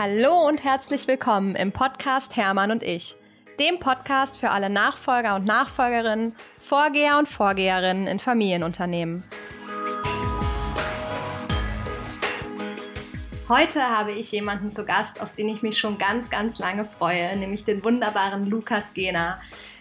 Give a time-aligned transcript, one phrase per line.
[0.00, 3.16] Hallo und herzlich willkommen im Podcast Hermann und ich,
[3.58, 9.24] dem Podcast für alle Nachfolger und Nachfolgerinnen, Vorgeher und Vorgeherinnen in Familienunternehmen.
[13.48, 17.36] Heute habe ich jemanden zu Gast, auf den ich mich schon ganz, ganz lange freue,
[17.36, 19.40] nämlich den wunderbaren Lukas Gehner.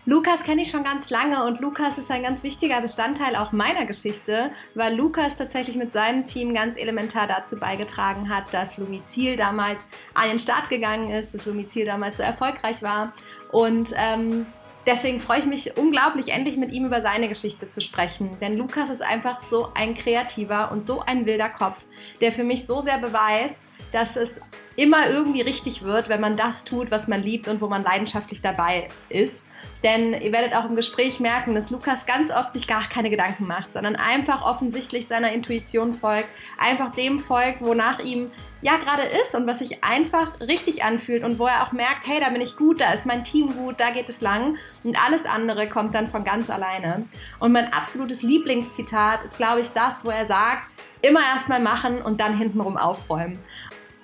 [0.10, 3.84] Lukas kenne ich schon ganz lange und Lukas ist ein ganz wichtiger Bestandteil auch meiner
[3.84, 9.86] Geschichte, weil Lukas tatsächlich mit seinem Team ganz elementar dazu beigetragen hat, dass Lumizil damals
[10.14, 13.12] an den Start gegangen ist, dass Lumizil damals so erfolgreich war.
[13.52, 14.46] Und ähm,
[14.86, 18.30] deswegen freue ich mich unglaublich, endlich mit ihm über seine Geschichte zu sprechen.
[18.40, 21.84] Denn Lukas ist einfach so ein kreativer und so ein wilder Kopf,
[22.22, 23.60] der für mich so sehr beweist,
[23.92, 24.40] dass es
[24.78, 28.42] immer irgendwie richtig wird, wenn man das tut, was man liebt und wo man leidenschaftlich
[28.42, 29.44] dabei ist.
[29.84, 33.46] Denn ihr werdet auch im Gespräch merken, dass Lukas ganz oft sich gar keine Gedanken
[33.46, 39.36] macht, sondern einfach offensichtlich seiner Intuition folgt, einfach dem folgt, wonach ihm ja gerade ist
[39.36, 42.58] und was sich einfach richtig anfühlt und wo er auch merkt, hey, da bin ich
[42.58, 46.08] gut, da ist mein Team gut, da geht es lang und alles andere kommt dann
[46.08, 47.06] von ganz alleine.
[47.40, 50.66] Und mein absolutes Lieblingszitat ist, glaube ich, das, wo er sagt,
[51.02, 53.38] immer erstmal machen und dann hintenrum aufräumen.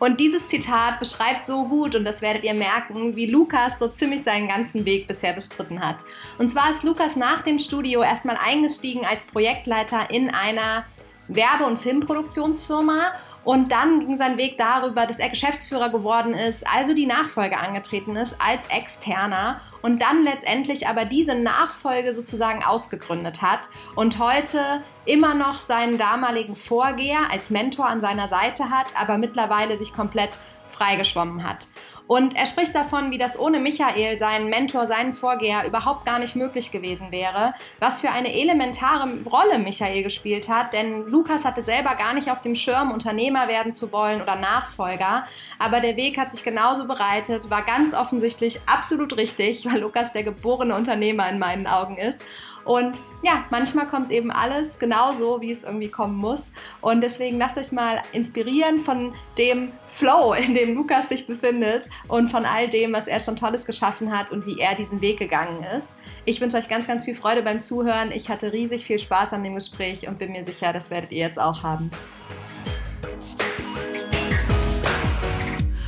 [0.03, 4.23] Und dieses Zitat beschreibt so gut, und das werdet ihr merken, wie Lukas so ziemlich
[4.23, 5.95] seinen ganzen Weg bisher bestritten hat.
[6.37, 10.83] Und zwar ist Lukas nach dem Studio erstmal eingestiegen als Projektleiter in einer
[11.29, 13.13] Werbe- und Filmproduktionsfirma
[13.43, 18.15] und dann ging sein Weg darüber, dass er Geschäftsführer geworden ist, also die Nachfolge angetreten
[18.15, 25.33] ist als Externer und dann letztendlich aber diese Nachfolge sozusagen ausgegründet hat und heute immer
[25.33, 30.31] noch seinen damaligen Vorgeher als Mentor an seiner Seite hat, aber mittlerweile sich komplett
[30.65, 31.67] freigeschwommen hat.
[32.13, 36.35] Und er spricht davon, wie das ohne Michael, seinen Mentor, seinen Vorgeher, überhaupt gar nicht
[36.35, 37.55] möglich gewesen wäre.
[37.79, 42.41] Was für eine elementare Rolle Michael gespielt hat, denn Lukas hatte selber gar nicht auf
[42.41, 45.25] dem Schirm, Unternehmer werden zu wollen oder Nachfolger.
[45.57, 50.21] Aber der Weg hat sich genauso bereitet, war ganz offensichtlich absolut richtig, weil Lukas der
[50.21, 52.19] geborene Unternehmer in meinen Augen ist.
[52.65, 56.43] Und ja, manchmal kommt eben alles genauso, wie es irgendwie kommen muss.
[56.81, 62.29] Und deswegen lasst euch mal inspirieren von dem Flow, in dem Lukas sich befindet und
[62.29, 65.63] von all dem, was er schon Tolles geschaffen hat und wie er diesen Weg gegangen
[65.75, 65.89] ist.
[66.25, 68.11] Ich wünsche euch ganz, ganz viel Freude beim Zuhören.
[68.13, 71.27] Ich hatte riesig viel Spaß an dem Gespräch und bin mir sicher, das werdet ihr
[71.27, 71.91] jetzt auch haben.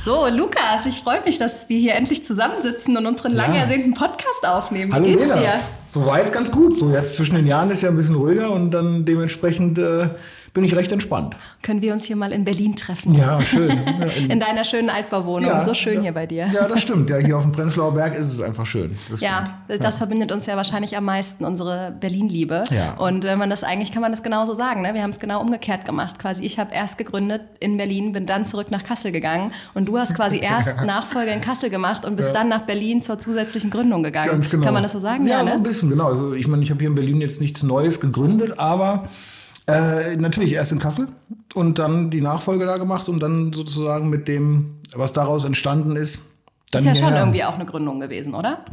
[0.06, 3.38] So, Lukas, ich freue mich, dass wir hier endlich zusammensitzen und unseren ja.
[3.38, 4.92] lang ersehnten Podcast aufnehmen.
[4.92, 5.34] Wie Hallo geht's Lena.
[5.34, 5.60] dir?
[5.90, 6.78] Soweit ganz gut.
[6.78, 10.10] So jetzt zwischen den Jahren ist ja ein bisschen ruhiger und dann dementsprechend äh,
[10.56, 11.36] bin ich recht entspannt.
[11.62, 13.12] Können wir uns hier mal in Berlin treffen?
[13.12, 13.78] Ja, schön.
[14.16, 15.50] in, in deiner schönen Altbauwohnung.
[15.50, 16.46] Ja, so schön ja, hier bei dir.
[16.46, 17.10] Ja, das stimmt.
[17.10, 18.96] Ja, hier auf dem Prenzlauer Berg ist es einfach schön.
[19.10, 19.90] Das ja, das ja.
[19.90, 22.62] verbindet uns ja wahrscheinlich am meisten, unsere Berlin-Liebe.
[22.70, 22.94] Ja.
[22.94, 24.80] Und wenn man das eigentlich, kann man das genauso sagen.
[24.80, 24.94] Ne?
[24.94, 26.18] Wir haben es genau umgekehrt gemacht.
[26.18, 29.98] Quasi, ich habe erst gegründet in Berlin, bin dann zurück nach Kassel gegangen und du
[29.98, 34.02] hast quasi erst Nachfolge in Kassel gemacht und bist dann nach Berlin zur zusätzlichen Gründung
[34.02, 34.30] gegangen.
[34.30, 34.64] Ganz genau.
[34.64, 35.26] Kann man das so sagen?
[35.26, 35.50] Ja, ja ne?
[35.50, 36.06] so ein bisschen, genau.
[36.06, 39.10] Also ich meine, ich habe hier in Berlin jetzt nichts Neues gegründet, aber
[39.66, 41.08] äh, natürlich erst in Kassel
[41.54, 46.20] und dann die Nachfolge da gemacht und dann sozusagen mit dem, was daraus entstanden ist.
[46.70, 48.64] Dann ist ja schon irgendwie auch eine Gründung gewesen, oder?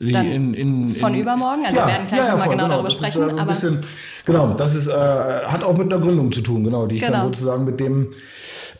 [0.00, 1.66] In, in, von in, übermorgen?
[1.66, 3.22] Also ja, wir werden gleich ja, ja, nochmal genau, genau darüber sprechen.
[3.22, 3.80] Also aber bisschen,
[4.24, 7.12] genau, das ist, äh, hat auch mit einer Gründung zu tun, genau, die ich genau.
[7.12, 8.08] dann sozusagen mit dem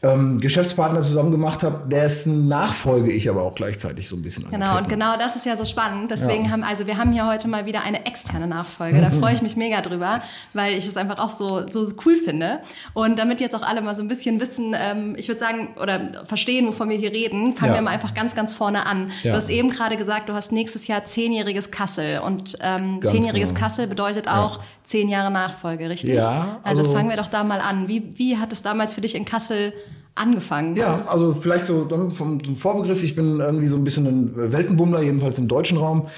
[0.02, 4.78] ähm, Geschäftspartner zusammen gemacht habe, dessen Nachfolge ich aber auch gleichzeitig so ein bisschen Genau,
[4.78, 6.10] und genau das ist ja so spannend.
[6.10, 6.50] Deswegen ja.
[6.50, 9.00] haben, also wir haben hier heute mal wieder eine externe Nachfolge.
[9.02, 10.22] Da freue ich mich mega drüber,
[10.54, 12.60] weil ich es einfach auch so, so cool finde.
[12.94, 16.24] Und damit jetzt auch alle mal so ein bisschen wissen, ähm, ich würde sagen, oder
[16.24, 17.78] verstehen, wovon wir hier reden, fangen ja.
[17.78, 19.10] wir mal einfach ganz, ganz vorne an.
[19.22, 19.32] Ja.
[19.32, 22.20] Du hast eben gerade gesagt, du hast nächstes Jahr zehnjähriges Kassel.
[22.20, 23.60] Und ähm, zehnjähriges genau.
[23.60, 26.14] Kassel bedeutet auch zehn Jahre Nachfolge, richtig?
[26.14, 26.60] Ja.
[26.62, 27.86] Also, also fangen wir doch da mal an.
[27.86, 29.74] Wie, wie hat es damals für dich in Kassel
[30.20, 30.76] angefangen?
[30.76, 33.02] Ja, also vielleicht so vom, vom Vorbegriff.
[33.02, 36.08] Ich bin irgendwie so ein bisschen ein Weltenbummler, jedenfalls im deutschen Raum.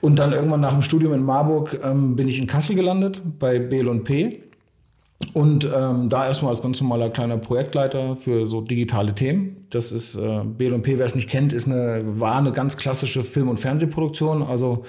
[0.00, 3.58] Und dann irgendwann nach dem Studium in Marburg ähm, bin ich in Kassel gelandet bei
[3.58, 4.42] BL&P.
[5.32, 9.66] Und ähm, da erstmal als ganz normaler kleiner Projektleiter für so digitale Themen.
[9.70, 13.48] Das ist äh, BL&P, wer es nicht kennt, ist eine, war eine ganz klassische Film-
[13.48, 14.42] und Fernsehproduktion.
[14.44, 14.84] Also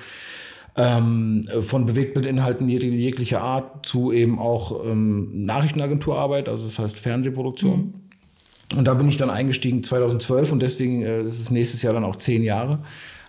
[0.76, 7.78] ähm, von Bewegtbildinhalten jeglicher Art zu eben auch ähm, Nachrichtenagenturarbeit, also das heißt Fernsehproduktion.
[7.78, 8.09] Mhm.
[8.75, 12.04] Und da bin ich dann eingestiegen 2012 und deswegen äh, ist es nächstes Jahr dann
[12.04, 12.80] auch zehn Jahre.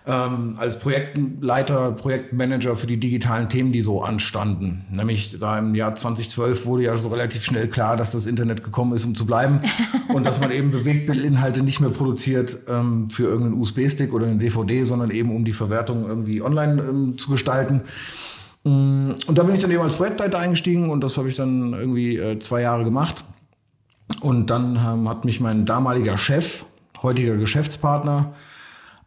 [0.07, 4.83] Ähm, als Projektleiter, Projektmanager für die digitalen Themen, die so anstanden.
[4.89, 8.95] Nämlich da im Jahr 2012 wurde ja so relativ schnell klar, dass das Internet gekommen
[8.95, 9.61] ist, um zu bleiben
[10.07, 14.83] und dass man eben Bewegtbildinhalte nicht mehr produziert ähm, für irgendeinen USB-Stick oder eine DVD,
[14.83, 17.81] sondern eben um die Verwertung irgendwie online ähm, zu gestalten.
[18.63, 21.73] Mm, und da bin ich dann eben als Projektleiter eingestiegen und das habe ich dann
[21.73, 23.23] irgendwie äh, zwei Jahre gemacht.
[24.19, 26.65] Und dann ähm, hat mich mein damaliger Chef,
[27.01, 28.33] heutiger Geschäftspartner,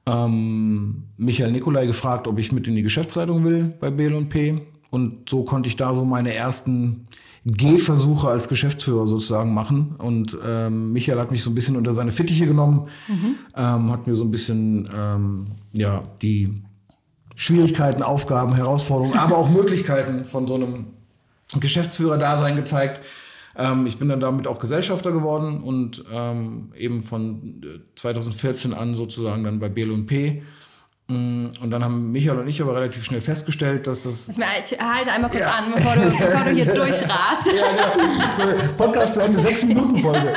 [0.06, 4.62] ähm, Michael Nikolai gefragt, ob ich mit in die Geschäftsleitung will bei BL&P.
[4.90, 7.06] Und so konnte ich da so meine ersten
[7.44, 9.96] Gehversuche als Geschäftsführer sozusagen machen.
[9.98, 13.36] Und ähm, Michael hat mich so ein bisschen unter seine Fittiche genommen, mhm.
[13.56, 16.62] ähm, hat mir so ein bisschen ähm, ja, die
[17.36, 20.86] Schwierigkeiten, Aufgaben, Herausforderungen, aber auch Möglichkeiten von so einem
[21.58, 23.00] Geschäftsführer-Dasein gezeigt.
[23.56, 27.62] Ähm, ich bin dann damit auch Gesellschafter geworden und ähm, eben von
[27.94, 30.42] 2014 äh, an sozusagen dann bei BL&P
[31.06, 34.30] Mm, und dann haben Michael und ich aber relativ schnell festgestellt, dass das.
[34.30, 35.52] Ich halte einmal kurz ja.
[35.52, 37.46] an, bevor du, bevor du hier durchrast.
[37.46, 37.92] Ja, genau.
[38.38, 38.44] So,
[38.78, 40.28] Podcast zu Ende, sechs Minuten Folge.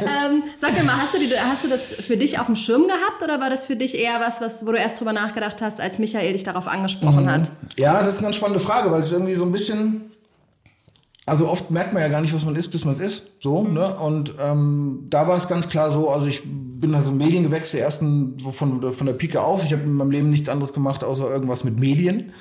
[0.00, 2.86] ähm, sag mir mal, hast du, die, hast du das für dich auf dem Schirm
[2.86, 5.78] gehabt oder war das für dich eher was, was wo du erst drüber nachgedacht hast,
[5.78, 7.30] als Michael dich darauf angesprochen mhm.
[7.30, 7.50] hat?
[7.76, 10.12] Ja, das ist eine ganz spannende Frage, weil es irgendwie so ein bisschen
[11.26, 13.24] also oft merkt man ja gar nicht, was man ist, bis man es ist.
[13.40, 13.74] So, mhm.
[13.74, 13.96] ne?
[13.96, 18.38] Und ähm, da war es ganz klar so, also ich bin also Mediengewächs der ersten
[18.38, 19.64] von, von der Pike auf.
[19.64, 22.32] Ich habe in meinem Leben nichts anderes gemacht, außer irgendwas mit Medien.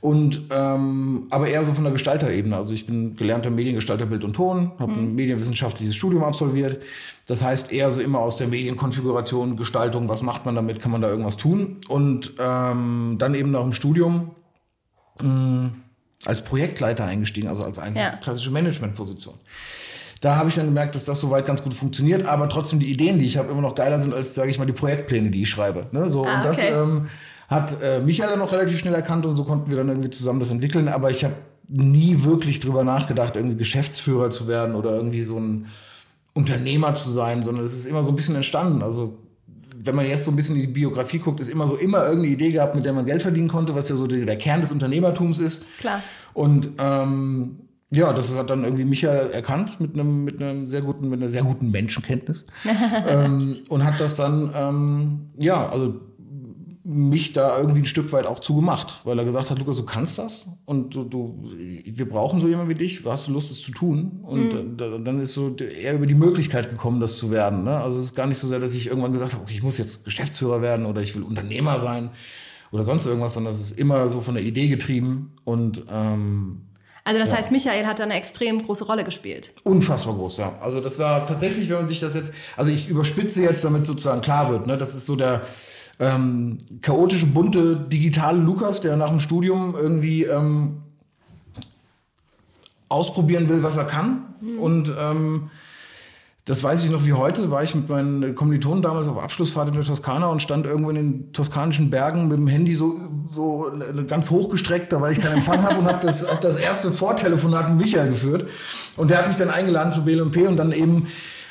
[0.00, 2.56] Und ähm, aber eher so von der Gestalterebene.
[2.56, 4.98] Also ich bin gelernter Mediengestalter Bild und Ton, habe mhm.
[4.98, 6.82] ein medienwissenschaftliches Studium absolviert.
[7.26, 11.00] Das heißt eher so immer aus der Medienkonfiguration, Gestaltung, was macht man damit, kann man
[11.00, 11.78] da irgendwas tun?
[11.88, 14.30] Und ähm, dann eben nach dem Studium.
[15.20, 15.70] Mh,
[16.26, 18.10] als Projektleiter eingestiegen, also als eine ja.
[18.16, 19.34] klassische Managementposition.
[20.20, 23.18] Da habe ich dann gemerkt, dass das soweit ganz gut funktioniert, aber trotzdem die Ideen,
[23.18, 25.50] die ich habe, immer noch geiler sind als, sage ich mal, die Projektpläne, die ich
[25.50, 25.86] schreibe.
[25.92, 26.10] Ne?
[26.10, 27.06] So, ah, und das ähm,
[27.48, 30.40] hat äh, Michael dann noch relativ schnell erkannt und so konnten wir dann irgendwie zusammen
[30.40, 30.88] das entwickeln.
[30.88, 31.36] Aber ich habe
[31.68, 35.68] nie wirklich drüber nachgedacht, irgendwie Geschäftsführer zu werden oder irgendwie so ein
[36.34, 38.82] Unternehmer zu sein, sondern es ist immer so ein bisschen entstanden.
[38.82, 39.18] Also
[39.82, 42.32] wenn man jetzt so ein bisschen in die Biografie guckt, ist immer so immer irgendeine
[42.32, 44.72] Idee gehabt, mit der man Geld verdienen konnte, was ja so der, der Kern des
[44.72, 45.64] Unternehmertums ist.
[45.78, 46.02] Klar.
[46.34, 47.60] Und ähm,
[47.90, 51.28] ja, das hat dann irgendwie Michael erkannt mit einem mit einem sehr guten mit einer
[51.28, 52.46] sehr guten Menschenkenntnis
[53.06, 56.00] ähm, und hat das dann ähm, ja also
[56.82, 60.18] mich da irgendwie ein Stück weit auch zugemacht, weil er gesagt hat, Lukas, du kannst
[60.18, 63.70] das und du, du wir brauchen so jemanden wie dich, hast du Lust, das zu
[63.70, 64.20] tun?
[64.22, 64.76] Und mhm.
[64.76, 67.64] da, dann ist so eher über die Möglichkeit gekommen, das zu werden.
[67.64, 67.76] Ne?
[67.76, 69.76] Also es ist gar nicht so sehr, dass ich irgendwann gesagt habe, okay, ich muss
[69.76, 72.10] jetzt Geschäftsführer werden oder ich will Unternehmer sein
[72.72, 76.62] oder sonst irgendwas, sondern es ist immer so von der Idee getrieben und ähm,
[77.02, 77.38] also das ja.
[77.38, 79.52] heißt, Michael hat da eine extrem große Rolle gespielt.
[79.64, 80.58] Unfassbar groß, ja.
[80.60, 84.20] Also das war tatsächlich, wenn man sich das jetzt, also ich überspitze jetzt, damit sozusagen
[84.20, 85.42] klar wird, ne, das ist so der
[86.00, 90.78] ähm, chaotische, bunte, digitale Lukas, der nach dem Studium irgendwie ähm,
[92.88, 94.34] ausprobieren will, was er kann.
[94.40, 94.58] Mhm.
[94.58, 95.50] Und ähm,
[96.46, 99.74] das weiß ich noch wie heute, war ich mit meinen Kommilitonen damals auf Abschlussfahrt in
[99.74, 102.98] der Toskana und stand irgendwo in den toskanischen Bergen mit dem Handy so,
[103.28, 103.70] so
[104.08, 107.86] ganz hochgestreckt, weil ich keinen Empfang habe und habe das, hab das erste Vortelefonat mit
[107.86, 108.48] Michael geführt.
[108.96, 111.08] Und der hat mich dann eingeladen zu BLP und dann eben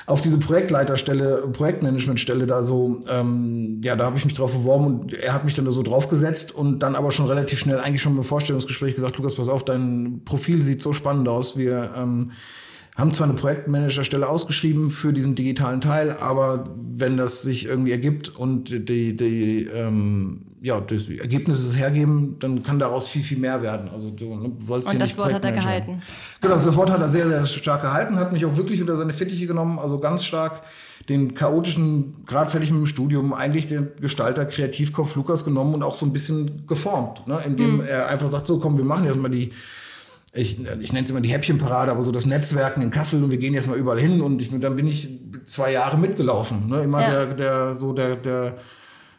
[0.10, 5.14] auf diese Projektleiterstelle, Projektmanagementstelle da so, ähm, ja, da habe ich mich drauf beworben und
[5.14, 8.18] er hat mich dann da so draufgesetzt und dann aber schon relativ schnell eigentlich schon
[8.18, 12.32] im Vorstellungsgespräch gesagt, Lukas, pass auf, dein Profil sieht so spannend aus, wir ähm,
[13.00, 18.30] haben zwar eine Projektmanagerstelle ausgeschrieben für diesen digitalen Teil, aber wenn das sich irgendwie ergibt
[18.30, 23.62] und die, die, ähm, ja, die Ergebnisse es hergeben, dann kann daraus viel, viel mehr
[23.62, 23.90] werden.
[23.90, 26.01] Also du ne, sollst Und das Wort hat er gehalten.
[26.42, 29.13] Genau, das Wort hat er sehr, sehr stark gehalten, hat mich auch wirklich unter seine
[29.13, 30.63] Fittiche genommen, also ganz stark
[31.08, 35.96] den chaotischen, gerade fertig mit dem Studium, eigentlich den Gestalter, Kreativkopf Lukas genommen und auch
[35.96, 37.39] so ein bisschen geformt, ne?
[37.46, 37.86] indem mhm.
[37.88, 39.51] er einfach sagt, so komm, wir machen jetzt mal die
[40.33, 43.39] ich, ich nenne es immer die Häppchenparade, aber so das Netzwerken in Kassel und wir
[43.39, 46.67] gehen jetzt mal überall hin und ich, dann bin ich zwei Jahre mitgelaufen.
[46.69, 46.83] Ne?
[46.83, 47.09] Immer ja.
[47.09, 48.57] der, der, so der, der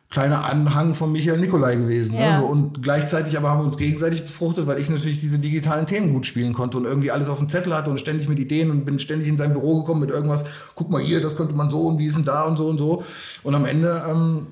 [0.08, 2.16] kleine Anhang von Michael Nikolai gewesen.
[2.16, 2.22] Ne?
[2.22, 2.30] Ja.
[2.30, 2.36] Ne?
[2.36, 6.12] So, und gleichzeitig aber haben wir uns gegenseitig befruchtet, weil ich natürlich diese digitalen Themen
[6.12, 8.84] gut spielen konnte und irgendwie alles auf dem Zettel hatte und ständig mit Ideen und
[8.84, 10.44] bin ständig in sein Büro gekommen mit irgendwas,
[10.76, 12.78] guck mal hier, das könnte man so und wie ist denn da und so und
[12.78, 13.02] so.
[13.42, 14.46] Und am Ende ähm,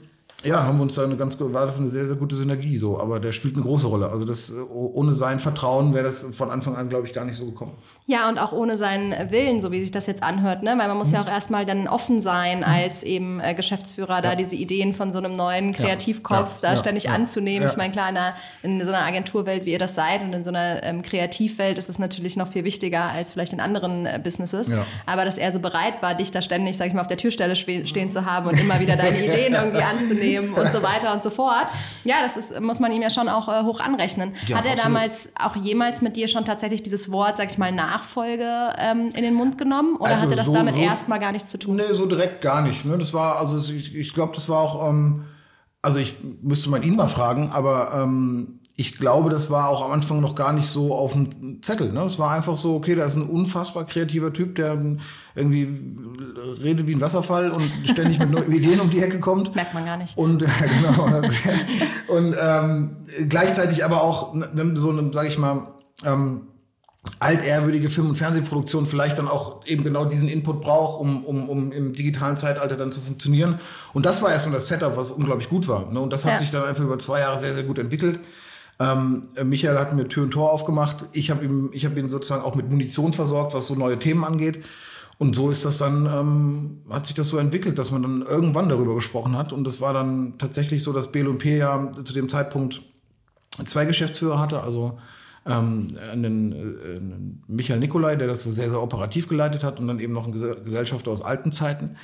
[0.44, 3.00] ja, haben wir uns da eine ganz, war das eine sehr, sehr gute Synergie so.
[3.00, 4.08] Aber der spielt eine große Rolle.
[4.08, 7.46] Also das, ohne sein Vertrauen wäre das von Anfang an, glaube ich, gar nicht so
[7.46, 7.72] gekommen.
[8.06, 10.76] Ja, und auch ohne seinen Willen, so wie sich das jetzt anhört, ne?
[10.78, 11.14] Weil man muss mhm.
[11.14, 12.64] ja auch erstmal dann offen sein, mhm.
[12.64, 14.20] als eben äh, Geschäftsführer, ja.
[14.20, 16.68] da diese Ideen von so einem neuen Kreativkopf ja.
[16.68, 16.74] Ja.
[16.74, 17.66] da ständig anzunehmen.
[17.68, 20.44] Ich meine, klar, in, einer, in, so einer Agenturwelt, wie ihr das seid, und in
[20.44, 24.20] so einer ähm, Kreativwelt ist es natürlich noch viel wichtiger als vielleicht in anderen äh,
[24.22, 24.70] Businesses.
[25.04, 27.56] Aber dass er so bereit war, dich da ständig, sag ich mal, auf der Türstelle
[27.56, 31.22] stehen zu haben und immer wieder deine Ideen irgendwie anzunehmen nehmen und so weiter und
[31.22, 31.66] so fort.
[32.04, 34.34] Ja, das ist, muss man ihm ja schon auch äh, hoch anrechnen.
[34.46, 34.78] Ja, Hat er absolut.
[34.84, 39.22] damals auch jemals mit dir schon tatsächlich dieses Wort, sag ich mal, Nachfolge ähm, in
[39.22, 39.96] den Mund genommen?
[39.96, 41.76] Oder also hatte das so, damit so, erstmal gar nichts zu tun?
[41.76, 42.84] Nee, so direkt gar nicht.
[42.84, 42.98] Ne?
[42.98, 45.24] Das war, also ich, ich glaube, das war auch, ähm,
[45.82, 49.90] also ich müsste mal ihn mal fragen, aber ähm, ich glaube, das war auch am
[49.90, 51.92] Anfang noch gar nicht so auf dem Zettel.
[51.92, 52.00] Ne?
[52.02, 54.80] Es war einfach so, okay, da ist ein unfassbar kreativer Typ, der
[55.34, 55.68] irgendwie
[56.62, 59.52] redet wie ein Wasserfall und ständig mit neuen Ideen um die Ecke kommt.
[59.56, 60.16] Merkt man gar nicht.
[60.16, 61.06] Und ja, genau.
[62.06, 62.96] und ähm,
[63.28, 65.66] gleichzeitig aber auch ne, so eine, sag ich mal,
[66.04, 66.42] ähm,
[67.18, 71.72] altehrwürdige Film- und Fernsehproduktion vielleicht dann auch eben genau diesen Input braucht, um, um, um
[71.72, 73.58] im digitalen Zeitalter dann zu funktionieren.
[73.92, 75.90] Und das war erstmal das Setup, was unglaublich gut war.
[75.90, 75.98] Ne?
[75.98, 76.38] Und das hat ja.
[76.38, 78.20] sich dann einfach über zwei Jahre sehr, sehr gut entwickelt.
[78.80, 81.04] Ähm, Michael hat mir Tür und Tor aufgemacht.
[81.12, 84.64] Ich habe ihm, ich ihn sozusagen auch mit Munition versorgt, was so neue Themen angeht.
[85.18, 88.68] Und so ist das dann, ähm, hat sich das so entwickelt, dass man dann irgendwann
[88.68, 89.52] darüber gesprochen hat.
[89.52, 92.82] Und das war dann tatsächlich so, dass BL&P ja zu dem Zeitpunkt
[93.66, 94.98] zwei Geschäftsführer hatte, also
[95.44, 99.88] ähm, einen, äh, einen Michael Nikolai, der das so sehr, sehr operativ geleitet hat und
[99.88, 101.96] dann eben noch ein Gesellschafter aus alten Zeiten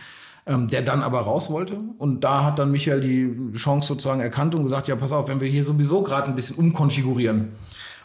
[0.47, 1.79] ähm, der dann aber raus wollte.
[1.99, 5.41] Und da hat dann Michael die Chance sozusagen erkannt und gesagt, ja, pass auf, wenn
[5.41, 7.53] wir hier sowieso gerade ein bisschen umkonfigurieren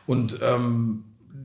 [0.08, 1.04] und ähm,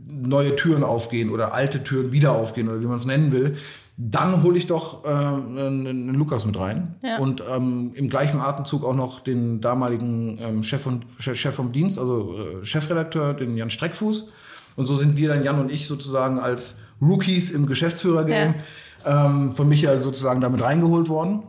[0.09, 3.57] neue Türen aufgehen oder alte Türen wieder aufgehen oder wie man es nennen will,
[3.97, 7.19] dann hole ich doch äh, einen, Lukas mit rein ja.
[7.19, 11.99] und ähm, im gleichen Atemzug auch noch den damaligen ähm, Chef, von, Chef vom Dienst,
[11.99, 14.33] also äh, Chefredakteur, den Jan Streckfuß.
[14.77, 18.57] Und so sind wir dann, Jan und ich, sozusagen als Rookies im Geschäftsführergame.
[18.57, 18.65] Ja
[19.05, 21.45] ähm, von Michael sozusagen damit reingeholt worden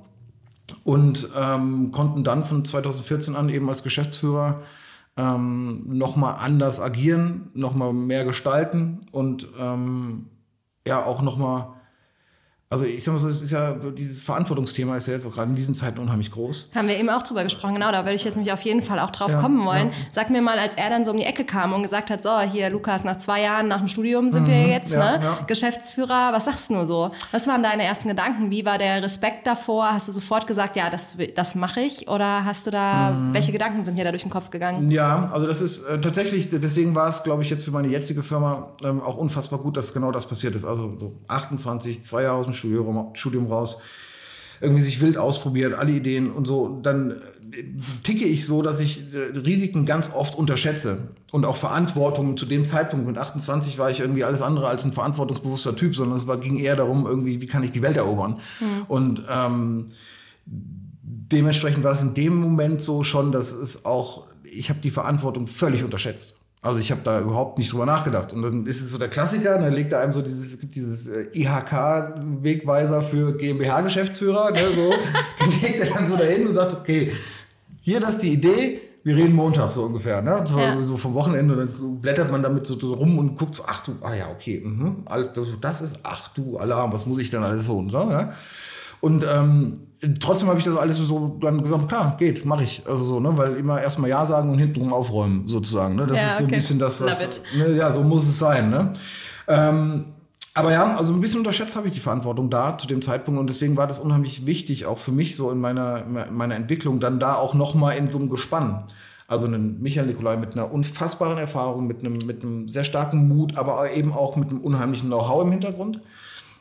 [0.84, 4.62] und ähm, konnten dann von 2014 an eben als Geschäftsführer
[5.18, 10.28] ähm, nochmal anders agieren, nochmal mehr gestalten und ähm,
[10.88, 11.75] ja auch nochmal
[12.68, 15.52] also ich sag mal so, es ist ja, dieses Verantwortungsthema ist ja jetzt auch gerade
[15.52, 16.72] in diesen Zeiten unheimlich groß.
[16.74, 19.00] Haben wir eben auch drüber gesprochen, genau, da würde ich jetzt nämlich auf jeden Fall
[19.00, 19.90] auch drauf ja, kommen wollen.
[19.90, 19.94] Ja.
[20.12, 22.40] Sag mir mal, als er dann so um die Ecke kam und gesagt hat, so,
[22.40, 25.38] hier Lukas, nach zwei Jahren nach dem Studium sind mhm, wir jetzt, ja, ne?
[25.46, 27.12] Geschäftsführer, was sagst du nur so?
[27.32, 28.50] Was waren deine ersten Gedanken?
[28.50, 29.94] Wie war der Respekt davor?
[29.94, 32.08] Hast du sofort gesagt, ja, das, das mache ich?
[32.08, 33.34] Oder hast du da, mhm.
[33.36, 34.90] welche Gedanken sind dir da durch den Kopf gegangen?
[34.90, 38.24] Ja, also das ist äh, tatsächlich, deswegen war es, glaube ich, jetzt für meine jetzige
[38.24, 40.66] Firma ähm, auch unfassbar gut, dass genau das passiert ist.
[40.66, 43.78] Also so 28, zwei Jahre aus dem Studium, Studium raus,
[44.62, 47.22] irgendwie sich wild ausprobiert, alle Ideen und so, dann
[48.04, 52.38] ticke ich so, dass ich äh, Risiken ganz oft unterschätze und auch Verantwortung.
[52.38, 56.18] Zu dem Zeitpunkt mit 28 war ich irgendwie alles andere als ein verantwortungsbewusster Typ, sondern
[56.18, 58.40] es war, ging eher darum, irgendwie, wie kann ich die Welt erobern?
[58.60, 58.86] Mhm.
[58.88, 59.86] Und ähm,
[60.46, 65.48] dementsprechend war es in dem Moment so schon, dass es auch, ich habe die Verantwortung
[65.48, 66.36] völlig unterschätzt.
[66.66, 68.34] Also ich habe da überhaupt nicht drüber nachgedacht.
[68.34, 70.74] Und dann ist es so der Klassiker, dann legt er einem so dieses, es gibt
[70.74, 74.90] dieses äh, IHK-Wegweiser für GmbH-Geschäftsführer, ne, so,
[75.46, 77.12] den legt er dann so dahin und sagt, okay,
[77.82, 80.42] hier das ist die Idee, wir reden Montag so ungefähr, ne?
[80.46, 80.82] So, ja.
[80.82, 84.16] so vom Wochenende, dann blättert man damit so rum und guckt so, ach du, ah
[84.16, 85.30] ja, okay, mh, alles,
[85.62, 88.34] das ist, ach du Alarm, was muss ich denn alles so und so, ne?
[89.02, 89.74] Und ähm,
[90.20, 92.84] trotzdem habe ich das alles so dann gesagt, klar, geht, mache ich.
[92.88, 95.96] Also so, ne, weil immer erstmal Ja sagen und hintenrum aufräumen, sozusagen.
[95.96, 96.08] Ne?
[96.08, 96.54] Das ja, ist so okay.
[96.54, 97.42] ein bisschen das, was.
[97.58, 98.94] Ne, ja, so muss es sein, ne?
[99.48, 100.06] Ähm,
[100.54, 103.48] aber ja, also ein bisschen unterschätzt habe ich die Verantwortung da zu dem Zeitpunkt und
[103.48, 107.20] deswegen war das unheimlich wichtig, auch für mich so in meiner, in meiner Entwicklung, dann
[107.20, 108.86] da auch nochmal in so einem Gespann.
[109.28, 113.58] Also einen Michael Nikolai mit einer unfassbaren Erfahrung, mit einem, mit einem sehr starken Mut,
[113.58, 116.00] aber eben auch mit einem unheimlichen Know-how im Hintergrund.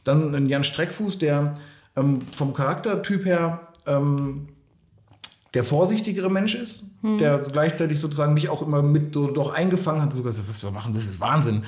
[0.03, 1.55] Dann einen Jan Streckfuß, der
[1.96, 4.48] ähm, vom Charaktertyp her ähm,
[5.54, 7.18] der vorsichtigere Mensch ist, hm.
[7.18, 10.70] der gleichzeitig sozusagen mich auch immer mit so doch eingefangen hat, sogar so, was wir
[10.70, 11.64] machen, das ist Wahnsinn.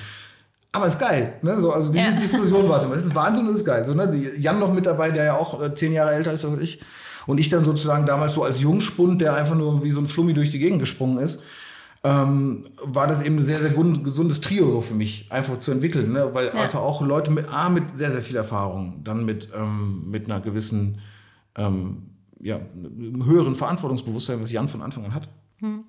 [0.73, 1.59] Aber ist geil, ne?
[1.61, 2.13] So, also diese ja.
[2.21, 2.97] Diskussion war es immer.
[2.97, 3.87] Das ist Wahnsinn, das ist geil.
[3.87, 4.15] So, ne?
[4.37, 6.81] Jan noch mit dabei, der ja auch äh, zehn Jahre älter ist als ich.
[7.27, 10.35] Und ich dann sozusagen damals so als Jungspund, der einfach nur wie so ein Flummi
[10.35, 11.41] durch die Gegend gesprungen ist
[12.05, 16.13] ähm, war das eben ein sehr, sehr gesundes Trio so für mich, einfach zu entwickeln,
[16.13, 16.31] ne?
[16.33, 16.53] weil ja.
[16.53, 20.41] einfach auch Leute mit, A, mit sehr, sehr viel Erfahrung, dann mit, ähm, mit einer
[20.41, 20.99] gewissen,
[21.57, 22.11] ähm,
[22.41, 22.61] ja,
[23.25, 25.29] höheren Verantwortungsbewusstsein, was Jan von Anfang an hat.
[25.59, 25.85] Hm.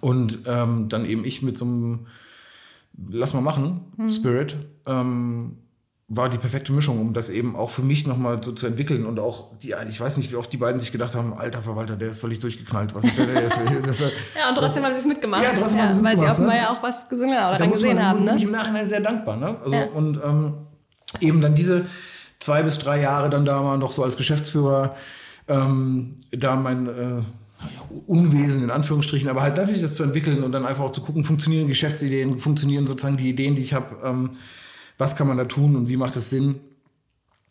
[0.00, 2.06] Und ähm, dann eben ich mit so einem
[3.08, 4.10] Lass mal machen, hm.
[4.10, 5.56] Spirit, ähm,
[6.14, 9.18] war die perfekte Mischung, um das eben auch für mich nochmal so zu entwickeln und
[9.18, 12.08] auch die, ich weiß nicht, wie oft die beiden sich gedacht haben, alter Verwalter, der
[12.08, 12.94] ist völlig durchgeknallt.
[12.94, 13.98] Was der, der ist, das,
[14.38, 15.42] ja, und trotzdem haben sie es mitgemacht.
[15.42, 16.62] Ja, trotzdem ja, haben sie Weil sie offenbar ne?
[16.62, 18.24] ja auch was gesungen oder da gesehen man, haben.
[18.26, 19.36] Bin ich im Nachhinein sehr dankbar.
[19.36, 19.56] Ne?
[19.64, 19.84] Also, ja.
[19.86, 20.54] Und ähm,
[21.20, 21.86] eben dann diese
[22.40, 24.96] zwei bis drei Jahre dann da mal noch so als Geschäftsführer
[25.48, 27.22] ähm, da mein äh,
[28.06, 31.24] Unwesen in Anführungsstrichen, aber halt natürlich das zu entwickeln und dann einfach auch zu gucken,
[31.24, 34.30] funktionieren Geschäftsideen, funktionieren sozusagen die Ideen, die ich habe, ähm,
[35.02, 36.60] was kann man da tun und wie macht es Sinn.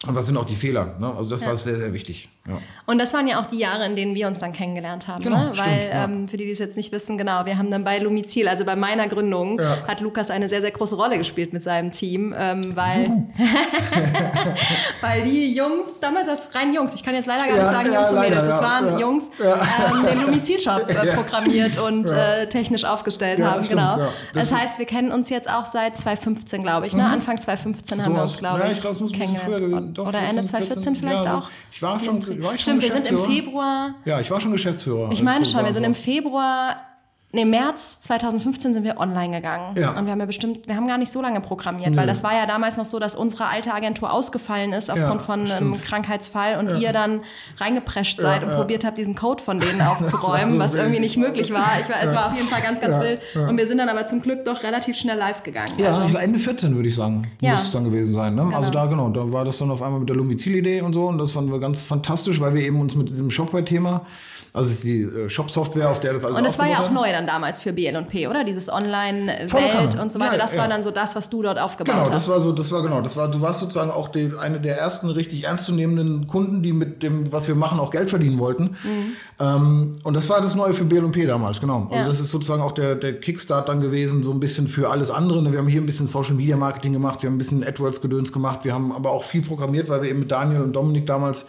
[0.07, 0.95] Und was sind auch die Fehler?
[0.99, 1.13] Ne?
[1.15, 1.47] Also das ja.
[1.47, 2.29] war sehr, sehr wichtig.
[2.47, 2.57] Ja.
[2.87, 5.23] Und das waren ja auch die Jahre, in denen wir uns dann kennengelernt haben.
[5.23, 5.51] Genau, ne?
[5.55, 6.05] Weil, ja.
[6.05, 8.65] ähm, für die, die es jetzt nicht wissen, genau, wir haben dann bei Lumizil, also
[8.65, 12.75] bei meiner Gründung, hat Lukas eine sehr, sehr große Rolle gespielt mit seinem Team, ähm,
[12.75, 13.27] weil,
[15.01, 18.09] weil die Jungs, damals das rein Jungs, ich kann jetzt leider gar nicht sagen Jungs
[18.09, 23.63] und Mädels, es waren Jungs, ähm, den Lumizil-Shop äh, programmiert und äh, technisch aufgestellt haben.
[23.63, 23.97] Stimmt, genau.
[24.33, 26.95] Das, das heißt, wir kennen uns jetzt auch seit 2015, glaube ich.
[26.95, 27.03] Ne?
[27.03, 27.13] Mhm.
[27.13, 29.90] Anfang 2015 so haben wir uns, glaube ich, ich glaub, kennengelernt.
[29.93, 31.49] Doch, Oder 14, Ende 2014 vielleicht ja, auch.
[31.71, 33.95] Ich war schon, war ich Stimmt, wir sind im Februar.
[34.05, 35.11] Ja, ich war schon Geschäftsführer.
[35.11, 36.90] Ich meine schon, wir sind im Februar
[37.33, 39.77] Nee, März 2015 sind wir online gegangen.
[39.77, 39.97] Ja.
[39.97, 41.97] Und wir haben ja bestimmt, wir haben gar nicht so lange programmiert, Nö.
[41.97, 45.25] weil das war ja damals noch so, dass unsere alte Agentur ausgefallen ist aufgrund ja,
[45.25, 46.75] von einem Krankheitsfall und ja.
[46.75, 47.21] ihr dann
[47.57, 51.79] reingeprescht seid und probiert habt, diesen Code von denen aufzuräumen, was irgendwie nicht möglich war.
[51.79, 53.21] Ich war es war auf jeden Fall ganz, ganz wild.
[53.35, 55.71] Und wir sind dann aber zum Glück doch relativ schnell live gegangen.
[55.77, 58.35] Ja, also, Ende 14 würde ich sagen, muss es dann gewesen sein.
[58.35, 58.41] Ne?
[58.41, 58.61] Also genau.
[58.61, 61.17] Also da genau, da war das dann auf einmal mit der Lumizil-Idee und so und
[61.17, 64.05] das fanden wir ganz fantastisch, weil wir eben uns mit diesem Shopware-Thema
[64.53, 66.91] also es ist die äh, Shop-Software, auf der das alles Und das war ja auch
[66.91, 68.43] neu dann damals für BL&P, oder?
[68.43, 70.33] Dieses Online-Welt und so weiter.
[70.33, 72.07] Ja, das war dann so das, was du dort aufgebaut genau, hast.
[72.07, 74.59] Genau, das war so, das war genau, das war, du warst sozusagen auch die, eine
[74.59, 78.75] der ersten richtig ernstzunehmenden Kunden, die mit dem, was wir machen, auch Geld verdienen wollten.
[78.83, 79.13] Mhm.
[79.39, 81.83] Ähm, und das war das Neue für BL&P damals, genau.
[81.83, 82.05] Also ja.
[82.05, 85.49] das ist sozusagen auch der, der Kickstart dann gewesen, so ein bisschen für alles andere.
[85.49, 88.65] Wir haben hier ein bisschen Social Media Marketing gemacht, wir haben ein bisschen AdWords-Gedöns gemacht,
[88.65, 91.45] wir haben aber auch viel programmiert, weil wir eben mit Daniel und Dominik damals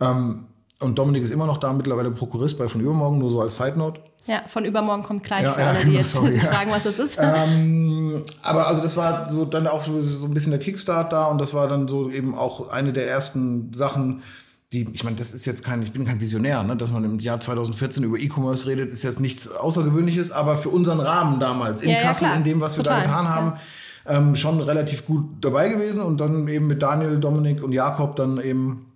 [0.00, 0.46] ähm,
[0.80, 3.78] und Dominik ist immer noch da, mittlerweile Prokurist bei von übermorgen, nur so als Side
[3.78, 4.00] Note.
[4.26, 6.42] Ja, von übermorgen kommt gleich ja, für alle, die jetzt sorry, ja.
[6.42, 7.18] fragen, was das ist.
[7.20, 11.26] Ähm, aber also das war so dann auch so, so ein bisschen der Kickstart da
[11.26, 14.22] und das war dann so eben auch eine der ersten Sachen,
[14.72, 17.18] die, ich meine, das ist jetzt kein, ich bin kein Visionär, ne, dass man im
[17.18, 21.90] Jahr 2014 über E-Commerce redet, ist jetzt nichts Außergewöhnliches, aber für unseren Rahmen damals in
[21.90, 23.52] ja, Kassel, in dem, was wir Total, da getan haben,
[24.06, 28.40] ähm, schon relativ gut dabei gewesen und dann eben mit Daniel, Dominik und Jakob dann
[28.40, 28.89] eben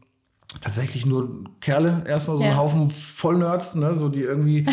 [0.60, 1.28] tatsächlich nur
[1.60, 2.50] Kerle, erstmal so ja.
[2.50, 4.66] ein Haufen Vollnerds, ne, so die irgendwie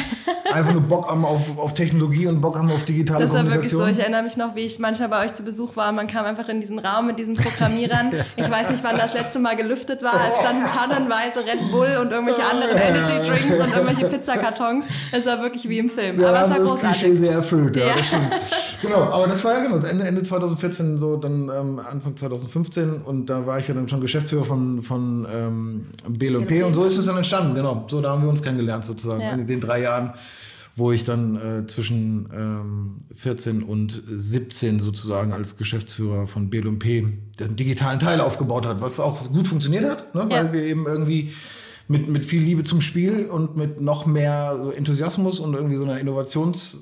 [0.51, 3.63] einfach nur Bock haben auf, auf Technologie und Bock haben auf digitale das Kommunikation.
[3.63, 3.99] Das war wirklich so.
[3.99, 5.91] Ich erinnere mich noch, wie ich manchmal bei euch zu Besuch war.
[5.91, 8.11] Man kam einfach in diesen Raum mit diesen Programmierern.
[8.35, 10.27] Ich weiß nicht, wann das letzte Mal gelüftet war.
[10.29, 14.85] Es standen tonnenweise Red Bull und irgendwelche anderen Energy Drinks und irgendwelche Pizzakartons.
[15.11, 16.19] Es war wirklich wie im Film.
[16.19, 17.01] Ja, aber es war das großartig.
[17.01, 17.95] Klischee sehr erfüllt, ja, ja.
[17.95, 18.33] das stimmt.
[18.81, 23.27] genau, aber das war ja genau Ende, Ende 2014, so dann ähm, Anfang 2015 und
[23.27, 25.70] da war ich ja dann schon Geschäftsführer von, von ähm,
[26.07, 27.85] BLP und so ist es dann entstanden, genau.
[27.89, 29.33] So, da haben wir uns kennengelernt sozusagen ja.
[29.33, 30.13] in den drei Jahren
[30.75, 37.07] wo ich dann äh, zwischen ähm, 14 und 17 sozusagen als Geschäftsführer von B&P
[37.39, 40.25] den digitalen Teil aufgebaut hat, was auch gut funktioniert hat, ne?
[40.29, 41.33] weil wir eben irgendwie
[41.87, 45.83] mit, mit viel Liebe zum Spiel und mit noch mehr so Enthusiasmus und irgendwie so
[45.83, 46.77] einer Innovations-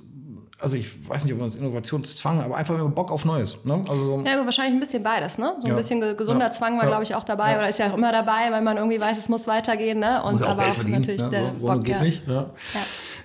[0.60, 3.64] also ich weiß nicht, ob man es Innovationszwang, aber einfach immer Bock auf Neues.
[3.64, 3.82] Ne?
[3.88, 5.56] Also so ja, wahrscheinlich ein bisschen beides, ne?
[5.60, 5.76] So ein ja.
[5.76, 6.52] bisschen gesunder ja.
[6.52, 6.90] Zwang war, ja.
[6.90, 9.30] glaube ich, auch dabei oder ist ja auch immer dabei, weil man irgendwie weiß, es
[9.30, 10.22] muss weitergehen, ne?
[10.22, 11.30] Und muss aber auch, auch natürlich ne?
[11.30, 12.28] der so, Bock, geht nicht.
[12.28, 12.50] Ja.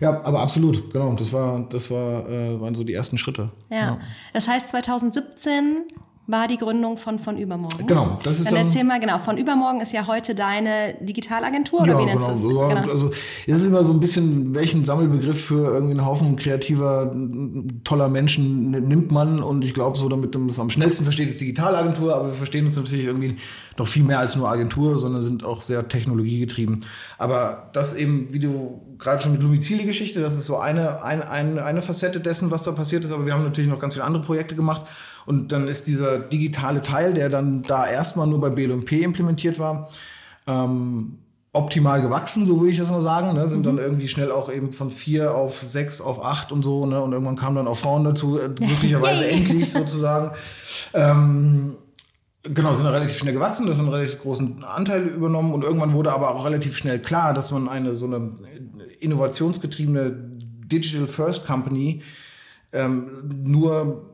[0.00, 0.20] Ja.
[0.22, 1.12] aber absolut, genau.
[1.14, 3.50] Das war, das war, äh, waren so die ersten Schritte.
[3.68, 3.98] Ja.
[4.32, 5.82] Das heißt, 2017
[6.26, 7.86] war die Gründung von von übermorgen.
[7.86, 9.18] Genau, das ist dann, dann erzähl mal genau.
[9.18, 12.38] Von übermorgen ist ja heute deine Digitalagentur oder ja, wie nennst genau.
[12.38, 12.68] du es?
[12.68, 12.92] Genau.
[12.92, 13.10] Also
[13.46, 17.14] es ist immer so ein bisschen welchen Sammelbegriff für irgendwie einen Haufen kreativer
[17.84, 21.40] toller Menschen nimmt man und ich glaube so, damit man es am schnellsten versteht, ist
[21.40, 23.36] Digitalagentur, aber wir verstehen uns natürlich irgendwie
[23.76, 26.84] noch viel mehr als nur Agentur, sondern sind auch sehr technologiegetrieben.
[27.18, 31.64] Aber das eben, wie du gerade schon mit Lumizili-Geschichte, das ist so eine, eine, eine,
[31.64, 34.22] eine Facette dessen, was da passiert ist, aber wir haben natürlich noch ganz viele andere
[34.22, 34.82] Projekte gemacht.
[35.26, 39.88] Und dann ist dieser digitale Teil, der dann da erstmal nur bei BLP implementiert war,
[40.46, 41.18] ähm,
[41.52, 43.32] optimal gewachsen, so würde ich das mal sagen.
[43.32, 43.46] Ne?
[43.46, 43.64] Sind mhm.
[43.64, 46.84] dann irgendwie schnell auch eben von vier auf sechs auf acht und so.
[46.84, 47.00] Ne?
[47.00, 50.32] Und irgendwann kamen dann auch Frauen dazu, äh, glücklicherweise endlich sozusagen.
[50.92, 51.76] Ähm,
[52.46, 56.12] Genau, sind relativ schnell gewachsen, das haben einen relativ großen Anteil übernommen und irgendwann wurde
[56.12, 58.32] aber auch relativ schnell klar, dass man eine so eine
[59.00, 60.12] innovationsgetriebene
[60.66, 62.02] Digital First Company
[62.72, 63.08] ähm,
[63.44, 64.13] nur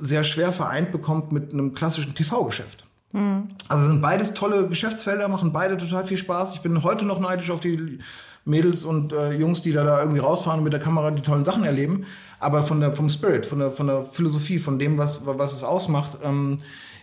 [0.00, 2.84] sehr schwer vereint bekommt mit einem klassischen TV-Geschäft.
[3.12, 3.48] Mhm.
[3.68, 6.54] Also sind beides tolle Geschäftsfelder, machen beide total viel Spaß.
[6.54, 7.98] Ich bin heute noch neidisch auf die
[8.44, 11.44] Mädels und äh, Jungs, die da, da irgendwie rausfahren und mit der Kamera die tollen
[11.44, 12.06] Sachen erleben.
[12.40, 15.64] Aber von der, vom Spirit, von der, von der Philosophie, von dem, was, was es
[15.64, 16.58] ausmacht, ähm,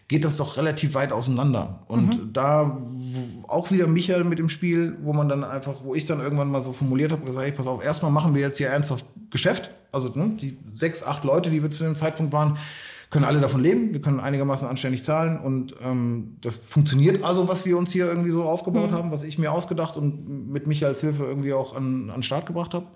[0.08, 1.84] geht das doch relativ weit auseinander.
[1.88, 2.34] Und mhm.
[2.34, 2.78] da
[3.48, 6.62] auch wieder Michael mit dem Spiel, wo man dann einfach, wo ich dann irgendwann mal
[6.62, 9.72] so formuliert habe, gesagt, hey, pass auf, erstmal machen wir jetzt hier ernsthaft Geschäft.
[9.92, 12.58] Also ne, die sechs, acht Leute, die wir zu dem Zeitpunkt waren,
[13.10, 13.94] können alle davon leben.
[13.94, 18.30] Wir können einigermaßen anständig zahlen und ähm, das funktioniert also, was wir uns hier irgendwie
[18.30, 18.96] so aufgebaut mhm.
[18.96, 22.46] haben, was ich mir ausgedacht und mit Michaels Hilfe irgendwie auch an, an den Start
[22.46, 22.88] gebracht habe.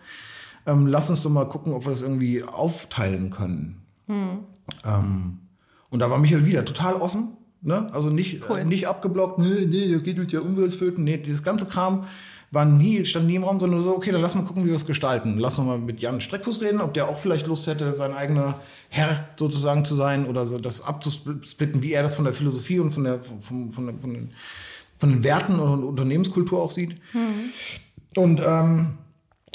[0.66, 3.82] Ähm, lass uns doch mal gucken, ob wir das irgendwie aufteilen können.
[4.08, 4.40] Mhm.
[4.86, 5.40] Ähm,
[5.90, 7.38] und da war Michael wieder total offen.
[7.62, 7.88] Ne?
[7.94, 8.60] Also nicht, Cool.
[8.60, 11.04] äh, nicht abgeblockt, nee, nee, geht mit der Umweltföten.
[11.04, 12.06] Nee, dieses ganze Kram
[12.52, 14.76] war nie, stand nie im Raum, sondern so, okay, dann lass mal gucken, wie wir
[14.76, 15.38] es gestalten.
[15.38, 19.28] Lass mal mit Jan Streckfuß reden, ob der auch vielleicht Lust hätte, sein eigener Herr
[19.38, 23.04] sozusagen zu sein oder so das abzusplitten, wie er das von der Philosophie und von
[23.04, 24.32] der, von, von, von, den,
[24.98, 26.96] von den Werten und Unternehmenskultur auch sieht.
[28.16, 28.98] Und ähm,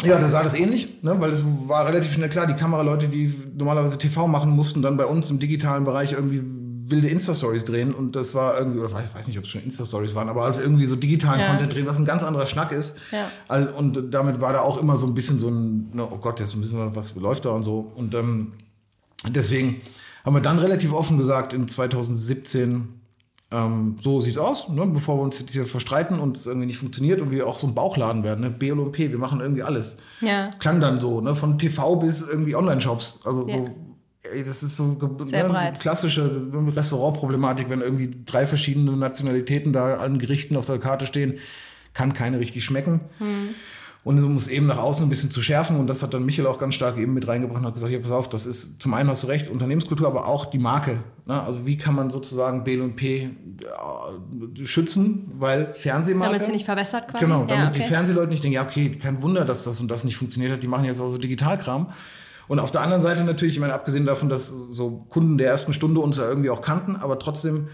[0.02, 1.20] ja, da sah das ähnlich, ne?
[1.20, 5.07] weil es war relativ schnell klar, die Kameraleute, die normalerweise TV machen, mussten dann bei
[5.07, 6.42] uns im digitalen Bereich irgendwie
[6.87, 10.14] wilde Insta-Stories drehen und das war irgendwie, oder weiß, weiß nicht, ob es schon Insta-Stories
[10.14, 11.48] waren, aber also irgendwie so digitalen Ja.
[11.48, 12.98] Content drehen, was ein ganz anderer Schnack ist.
[13.11, 13.66] Ja.
[13.78, 16.54] Und damit war da auch immer so ein bisschen so ein, ne, oh Gott, jetzt
[16.57, 17.92] müssen wir, was läuft da und so.
[17.94, 18.52] Und ähm,
[19.26, 19.80] deswegen
[20.24, 22.88] haben wir dann relativ offen gesagt, in 2017,
[23.54, 26.78] ähm, so sieht's aus, ne, bevor wir uns jetzt hier verstreiten und es irgendwie nicht
[26.78, 29.62] funktioniert und wir auch so ein Bauchladen werden, ne, B und P, wir machen irgendwie
[29.62, 29.96] alles.
[30.20, 30.50] Ja.
[30.58, 33.20] Klang dann so, ne, von TV bis irgendwie Online-Shops.
[33.24, 33.56] Also Ja.
[33.56, 33.68] so,
[34.34, 35.78] ey, das ist so, Sehr ne, breit.
[35.80, 41.34] klassische Restaurantproblematik, wenn irgendwie drei verschiedene Nationalitäten da an Gerichten auf der Karte stehen,
[41.92, 43.02] kann keine richtig schmecken.
[43.18, 43.50] Hm.
[44.04, 46.46] Und um es eben nach außen ein bisschen zu schärfen, und das hat dann Michael
[46.46, 48.92] auch ganz stark eben mit reingebracht und hat gesagt, ja, pass auf, das ist zum
[48.92, 51.02] einen hast du recht, Unternehmenskultur, aber auch die Marke.
[51.24, 51.42] Ne?
[51.42, 56.34] Also wie kann man sozusagen B und P äh, schützen, weil Fernsehmarke.
[56.34, 57.24] Damit sie nicht verwässert quasi.
[57.24, 57.88] Genau, damit ja, die okay.
[57.88, 60.68] Fernsehleute nicht denken, ja, okay, kein Wunder, dass das und das nicht funktioniert hat, die
[60.68, 61.90] machen jetzt auch so Digitalkram.
[62.46, 65.72] Und auf der anderen Seite natürlich, ich meine, abgesehen davon, dass so Kunden der ersten
[65.72, 67.68] Stunde uns ja irgendwie auch kannten, aber trotzdem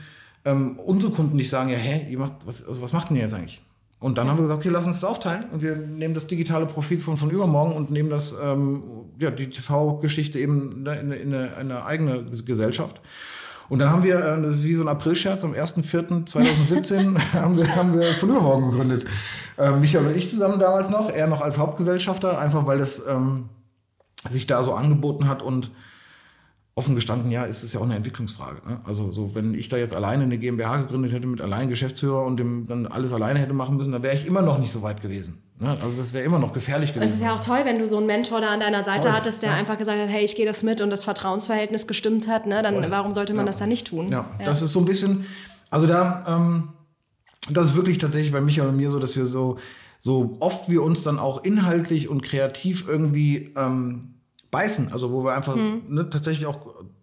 [0.45, 3.23] ähm, unsere Kunden nicht sagen, ja, hä, ihr macht, was, also was macht denn ihr
[3.23, 3.61] jetzt eigentlich?
[4.01, 6.65] Und dann haben wir gesagt, okay, lass uns das aufteilen und wir nehmen das digitale
[6.67, 8.83] Profil von, von übermorgen und nehmen das, ähm,
[9.19, 13.01] ja, die TV-Geschichte eben in, eine- in, eine, eigene Gesellschaft.
[13.69, 17.77] Und dann haben wir, äh, das ist wie so ein Aprilscherz, am 1.4.2017 haben wir,
[17.77, 19.05] haben wir von übermorgen gegründet.
[19.59, 23.51] Äh, Michael und ich zusammen damals noch, er noch als Hauptgesellschafter, einfach weil es ähm,
[24.31, 25.71] sich da so angeboten hat und
[26.77, 28.63] offen gestanden, ja, ist es ja auch eine Entwicklungsfrage.
[28.67, 28.81] Ne?
[28.85, 32.37] Also so, wenn ich da jetzt alleine eine GmbH gegründet hätte mit allein Geschäftsführer und
[32.39, 35.03] dem dann alles alleine hätte machen müssen, dann wäre ich immer noch nicht so weit
[35.03, 35.43] gewesen.
[35.59, 35.77] Ne?
[35.83, 37.11] Also das wäre immer noch gefährlich gewesen.
[37.11, 39.13] Es ist ja auch toll, wenn du so einen Mentor da an deiner Seite Voll,
[39.13, 39.57] hattest, der ja.
[39.57, 42.63] einfach gesagt hat, hey, ich gehe das mit und das Vertrauensverhältnis gestimmt hat, ne?
[42.63, 42.91] dann Voll.
[42.91, 43.51] warum sollte man Ja.
[43.51, 44.11] das dann nicht tun?
[44.11, 45.27] Ja, das ist so ein bisschen,
[45.71, 46.69] also da, ähm,
[47.51, 49.59] das ist wirklich tatsächlich bei Michael und mir so, dass wir so,
[49.99, 54.15] so oft wir uns dann auch inhaltlich und kreativ irgendwie ähm,
[54.51, 55.83] beißen, also wo wir einfach Hm.
[55.89, 56.59] ne, tatsächlich auch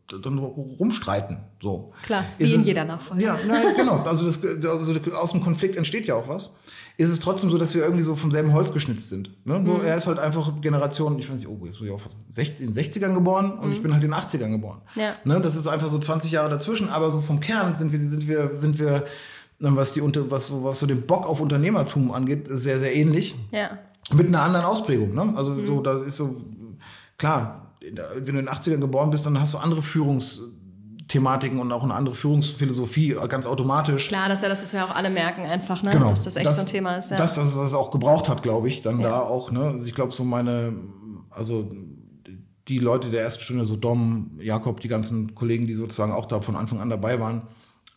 [0.10, 1.38] dann rumstreiten.
[1.62, 1.92] So.
[2.06, 3.24] Klar, Ist wie in es- jeder Nachfolge.
[3.24, 3.98] Ja, nein, genau.
[4.04, 6.52] Also, das, also aus dem Konflikt entsteht ja auch was.
[7.00, 9.30] Ist es trotzdem so, dass wir irgendwie so vom selben Holz geschnitzt sind.
[9.46, 9.60] Ne?
[9.60, 9.66] Mhm.
[9.66, 12.18] Nur er ist halt einfach Generation, ich weiß nicht, oh, jetzt bin ich auch fast
[12.34, 14.82] 60, in den 60ern geboren und ich bin halt in den 80ern geboren.
[14.96, 15.02] Mhm.
[15.02, 15.14] Ja.
[15.24, 15.40] Ne?
[15.42, 18.56] Das ist einfach so 20 Jahre dazwischen, aber so vom Kern sind wir, sind wir,
[18.58, 19.06] sind wir,
[19.62, 22.96] ähm, was die unter, was, so- was so den Bock auf Unternehmertum angeht, sehr, sehr
[22.96, 23.36] ähnlich.
[23.52, 23.78] Ja.
[24.14, 25.14] Mit einer anderen Ausprägung.
[25.14, 25.34] Ne?
[25.36, 25.68] Also Mhm.
[25.68, 26.38] so, da ist so,
[27.18, 31.84] klar, wenn du in den 80ern geboren bist, dann hast du andere Führungsthematiken und auch
[31.84, 34.08] eine andere Führungsphilosophie, äh, ganz automatisch.
[34.08, 35.92] Klar, das ist ja das, was wir auch alle merken einfach, ne?
[35.92, 36.10] Genau.
[36.10, 37.12] dass das echt so ein Thema ist.
[37.12, 37.18] Ja.
[37.18, 39.10] Das, das, was es auch gebraucht hat, glaube ich, dann Ja.
[39.10, 39.52] da auch.
[39.52, 39.62] Ne?
[39.62, 40.74] Also ich glaube, so meine,
[41.32, 41.70] also
[42.68, 46.42] die Leute der ersten Stunde, so Dom, Jakob, die ganzen Kollegen, die sozusagen auch da
[46.42, 47.44] von Anfang an dabei waren,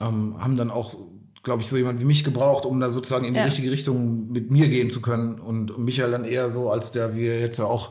[0.01, 0.95] ähm, haben dann auch,
[1.43, 3.47] glaube ich, so jemand wie mich gebraucht, um da sozusagen in die Ja.
[3.47, 5.41] richtige Richtung mit mir gehen zu können.
[5.41, 7.91] Und Michael dann eher so, als der wir jetzt ja auch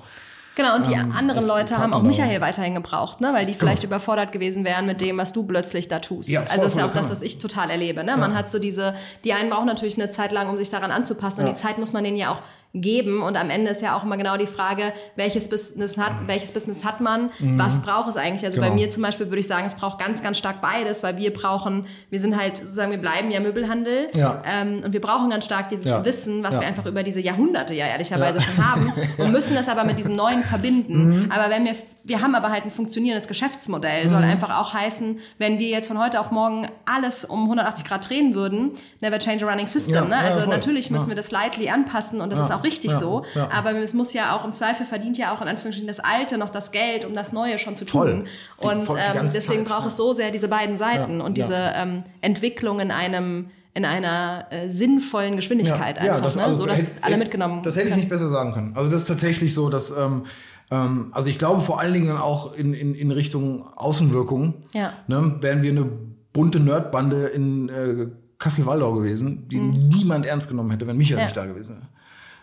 [0.59, 3.31] Genau, und die ähm, anderen Leute haben auch Michael weiterhin gebraucht, ne?
[3.33, 3.95] weil die vielleicht Genau.
[3.95, 6.27] überfordert gewesen wären mit dem, was du plötzlich da tust.
[6.27, 7.15] Ja, voll, also das ist ja auch das, genau.
[7.15, 8.03] was ich total erlebe.
[8.03, 8.17] Ne?
[8.17, 8.93] Man hat so diese,
[9.23, 11.93] die einen brauchen natürlich eine Zeit lang, um sich daran anzupassen und die Zeit muss
[11.93, 12.41] man denen ja auch
[12.73, 16.51] geben und am Ende ist ja auch immer genau die Frage, welches Business hat, welches
[16.51, 18.45] Business hat man, was braucht es eigentlich?
[18.45, 18.79] Also bei Genau.
[18.79, 21.87] mir zum Beispiel würde ich sagen, es braucht ganz, ganz stark beides, weil wir brauchen,
[22.11, 24.43] wir sind halt sozusagen, wir bleiben ja Möbelhandel Ja.
[24.45, 26.05] ähm, und wir brauchen ganz stark dieses Ja.
[26.05, 26.59] Wissen, was Ja.
[26.61, 30.15] wir einfach über diese Jahrhunderte ja ehrlicherweise schon haben und müssen das aber mit diesem
[30.15, 31.23] neuen verbinden.
[31.23, 31.31] Mhm.
[31.31, 34.09] Aber wenn wir, wir haben aber halt ein funktionierendes Geschäftsmodell, Mhm.
[34.09, 38.07] soll einfach auch heißen, wenn wir jetzt von heute auf morgen alles um 180 Grad
[38.07, 40.07] drehen würden, never change a running system.
[40.09, 40.17] Ne?
[40.17, 43.23] Also natürlich müssen wir das slightly anpassen und das ist auch richtig ja, so.
[43.35, 43.49] ja.
[43.51, 46.49] Aber es muss ja auch im Zweifel verdient ja auch in Anführungsstrichen das Alte noch
[46.49, 48.11] das Geld, um das Neue schon zu Voll.
[48.11, 48.27] tun.
[48.61, 49.87] Die- Und voll ähm, deswegen Zeit, braucht ja.
[49.87, 51.45] es so sehr diese beiden Seiten Ja, und ja.
[51.45, 56.43] diese ähm, Entwicklung in einem in einer äh, sinnvollen Geschwindigkeit einfach, das, ne?
[56.43, 57.99] also so dass hätte- alle mitgenommen Das hätte ich können.
[58.01, 58.73] nicht besser sagen können.
[58.75, 60.25] Also das ist tatsächlich so, dass ähm,
[60.71, 64.55] ähm, also ich glaube vor allen Dingen dann auch in, in, in Richtung Außenwirkung.
[64.73, 64.93] Ja.
[65.07, 65.85] Ne, wären wir eine
[66.33, 68.07] bunte Nerdbande in äh,
[68.39, 71.19] Kassel-Waldau gewesen, die niemand ernst genommen hätte, wenn Michael Mhm.
[71.19, 71.25] Ja.
[71.25, 71.87] nicht da gewesen wäre.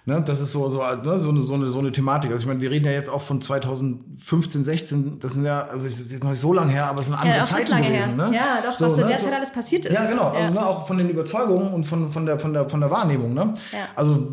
[0.09, 2.31] Ne, das ist so, so, ne, so, eine, so, eine, so eine Thematik.
[2.31, 5.83] Also ich meine, wir reden ja jetzt auch von 2015, 16, das sind ja, also
[5.83, 7.57] das ist jetzt noch nicht so lange her, aber es sind andere Ja, das ist
[7.57, 8.15] Zeiten lange gewesen.
[8.15, 8.29] her.
[8.29, 8.37] Ne?
[8.37, 9.93] Ja, doch, so, was in ne, der Zeit alles passiert ist.
[9.93, 10.29] Ja, genau.
[10.29, 10.55] Also.
[10.55, 13.35] Ne, auch von den Überzeugungen und von, von, der, von, der, von der Wahrnehmung.
[13.35, 13.55] Ne?
[13.73, 13.79] Ja.
[13.97, 14.29] Also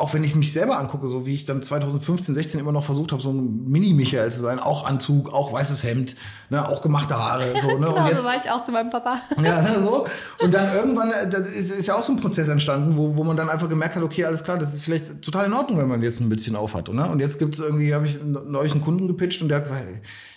[0.00, 3.12] auch wenn ich mich selber angucke, so wie ich dann 2015, 16 immer noch versucht
[3.12, 6.16] habe, so ein Mini-Michael zu sein, auch Anzug, auch weißes Hemd,
[6.48, 7.74] ne, auch gemachte Haare, so, ne?
[7.74, 9.20] genau, und jetzt, so war ich auch zu meinem Papa.
[9.42, 10.06] ja, ne, so.
[10.42, 13.24] Und dann irgendwann, äh, das ist, ist ja auch so ein Prozess entstanden, wo, wo
[13.24, 15.88] man dann einfach gemerkt hat, okay, alles klar, das ist vielleicht total in Ordnung, wenn
[15.88, 17.06] man jetzt ein bisschen aufhat, ne?
[17.08, 19.84] Und jetzt gibt's irgendwie, habe ich neulich einen Kunden gepitcht und der hat gesagt,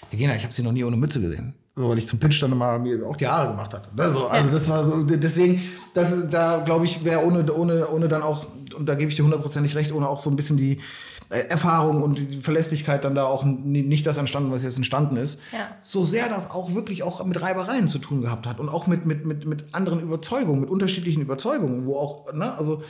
[0.09, 1.55] Herr Gena, ich habe Sie noch nie ohne Mütze gesehen.
[1.75, 3.89] So, weil ich zum Pitch dann immer mir auch die Haare gemacht hatte.
[3.95, 4.09] Ne?
[4.11, 5.61] So, also das war so, deswegen,
[5.95, 8.45] das, da glaube ich, wäre ohne, ohne, ohne dann auch,
[8.77, 10.81] und da gebe ich dir hundertprozentig recht, ohne auch so ein bisschen die
[11.29, 15.39] äh, Erfahrung und die Verlässlichkeit dann da auch nicht das entstanden, was jetzt entstanden ist.
[15.51, 15.69] Ja.
[15.81, 19.07] So sehr das auch wirklich auch mit Reibereien zu tun gehabt hat und auch mit,
[19.07, 22.83] mit, mit, mit anderen Überzeugungen, mit unterschiedlichen Überzeugungen, wo auch, ne, also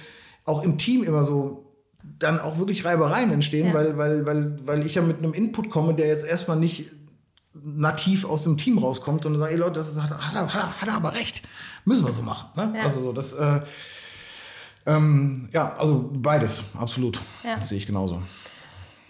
[0.44, 1.70] auch im Team immer so
[2.20, 3.74] dann auch wirklich Reibereien entstehen, Ja.
[3.76, 6.92] weil, weil, weil, weil ich ja mit einem Input komme, der jetzt erstmal nicht
[7.54, 10.56] nativ aus dem Team rauskommt, sondern sagt, ey Leute, das ist, hat, hat, er- hat,
[10.56, 11.42] er- hat er aber recht.
[11.86, 12.48] Müssen wir so machen.
[12.56, 12.78] Ne?
[12.80, 12.86] Ja.
[12.86, 13.60] Also so, das, äh,
[14.86, 17.20] ähm, ja, also beides, absolut.
[17.44, 17.56] Ja.
[17.58, 18.22] Das sehe ich genauso.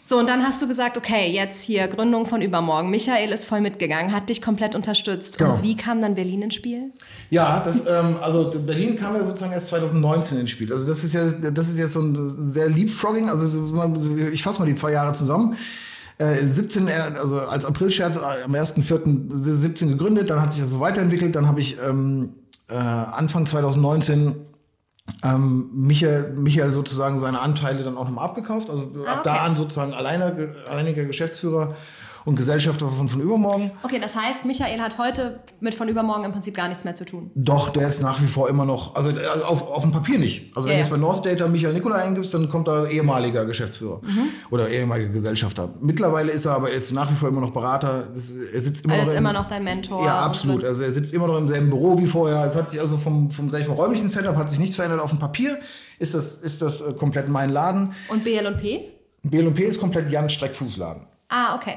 [0.05, 2.89] So, und dann hast du gesagt, okay, jetzt hier Gründung von übermorgen.
[2.91, 5.37] Michael ist voll mitgegangen, hat dich komplett unterstützt.
[5.37, 5.53] Genau.
[5.55, 6.91] Und wie kam dann Berlin ins Spiel?
[7.29, 10.71] Ja, das, ähm, also Berlin kam ja sozusagen erst 2019 ins Spiel.
[10.73, 13.29] Also das ist ja, das ist jetzt so ein sehr Leapfrogging.
[13.29, 13.47] Also
[14.31, 15.55] ich fasse mal die zwei Jahre zusammen.
[16.17, 20.79] Äh, 17, äh, also als Aprilscherz äh, am 1.4.17 gegründet, dann hat sich das so
[20.79, 21.35] weiterentwickelt.
[21.35, 22.33] Dann habe ich ähm,
[22.69, 24.35] äh, Anfang 2019
[25.23, 28.69] ähm, Michael, Michael sozusagen seine Anteile dann auch nochmal abgekauft.
[28.69, 29.45] Also Ah, ab da okay.
[29.45, 31.75] an sozusagen alleine, alleiniger Geschäftsführer
[32.25, 33.71] und Gesellschafter von, von Übermorgen.
[33.83, 37.03] Okay, das heißt, Michael hat heute mit von übermorgen im Prinzip gar nichts mehr zu
[37.05, 37.31] tun.
[37.35, 40.55] Doch, der ist nach wie vor immer noch, also, also auf, auf dem Papier nicht.
[40.55, 40.95] Also wenn du jetzt ja.
[40.95, 44.29] bei North Data Michael Nikola eingibst, dann kommt da ehemaliger Geschäftsführer Mhm.
[44.51, 45.69] oder ehemaliger Gesellschafter.
[45.81, 48.07] Mittlerweile ist er aber jetzt nach wie vor immer noch Berater.
[48.13, 50.05] Das, er sitzt immer Er noch ist im- immer noch dein Mentor.
[50.05, 50.63] Ja, absolut.
[50.63, 52.45] Also er sitzt immer noch im selben Büro wie vorher.
[52.45, 55.01] Es hat sich also vom, vom sag ich mal, räumlichen Setup hat sich nichts verändert.
[55.01, 55.57] Auf dem Papier
[55.99, 57.93] ist das, ist das äh, komplett mein Laden.
[58.09, 58.89] Und BL&P?
[59.23, 61.05] BLP ist komplett Jan Streckfußladen.
[61.29, 61.75] Ah, okay.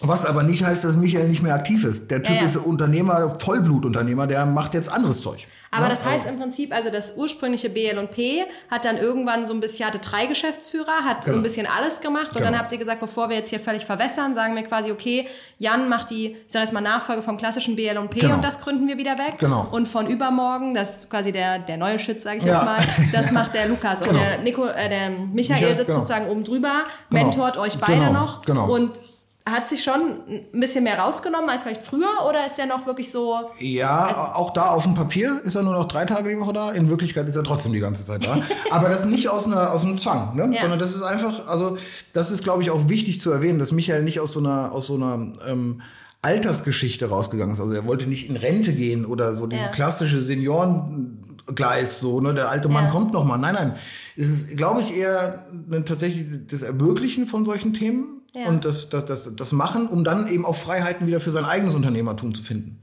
[0.00, 2.10] Was aber nicht heißt, dass Michael nicht mehr aktiv ist.
[2.10, 2.42] Der Typ ja.
[2.42, 5.46] ist Unternehmer, Vollblutunternehmer, der macht jetzt anderes Zeug.
[5.70, 9.60] Aber Ja, das heißt im Prinzip, also das ursprüngliche BL&P hat dann irgendwann so ein
[9.60, 11.36] bisschen, hatte drei Geschäftsführer, hat so Genau.
[11.40, 12.46] ein bisschen alles gemacht und Genau.
[12.50, 15.28] dann habt ihr gesagt, bevor wir jetzt hier völlig verwässern, sagen wir quasi, okay,
[15.58, 18.34] Jan macht die, ich sag jetzt mal Nachfolge vom klassischen BL&P Genau.
[18.34, 19.38] und das gründen wir wieder weg.
[19.38, 19.68] Genau.
[19.70, 22.54] Und von übermorgen, das ist quasi der, der neue Shit, sage ich Ja.
[22.54, 24.20] jetzt mal, das macht der Lukas und Genau.
[24.20, 25.98] der, Nico, äh, der Michael Michael, sitzt genau.
[26.00, 27.24] sozusagen oben drüber, Genau.
[27.26, 28.72] mentort euch beide noch Genau.
[28.72, 28.98] und
[29.46, 33.10] hat sich schon ein bisschen mehr rausgenommen als vielleicht früher oder ist der noch wirklich
[33.10, 36.54] so Ja, auch da auf dem Papier ist er nur noch drei Tage die Woche
[36.54, 36.72] da.
[36.72, 38.38] In Wirklichkeit ist er trotzdem die ganze Zeit da.
[38.70, 40.50] Aber das nicht aus, einer, aus einem Zwang, ne?
[40.54, 40.62] Ja.
[40.62, 41.76] sondern das ist einfach, also
[42.14, 44.86] das ist, glaube ich, auch wichtig zu erwähnen, dass Michael nicht aus so einer, aus
[44.86, 45.82] so einer ähm,
[46.22, 47.60] Altersgeschichte rausgegangen ist.
[47.60, 49.72] Also er wollte nicht in Rente gehen oder so dieses Ja.
[49.72, 52.32] klassische Seniorengleis, so, ne?
[52.32, 52.90] der alte Mann Ja.
[52.90, 53.36] kommt noch mal.
[53.36, 53.74] Nein, nein.
[54.16, 58.48] Es ist, glaube ich, eher ne, tatsächlich das Ermöglichen von solchen Themen Ja.
[58.48, 61.74] und das, das, das, das Machen, um dann eben auch Freiheiten wieder für sein eigenes
[61.74, 62.80] Unternehmertum zu finden.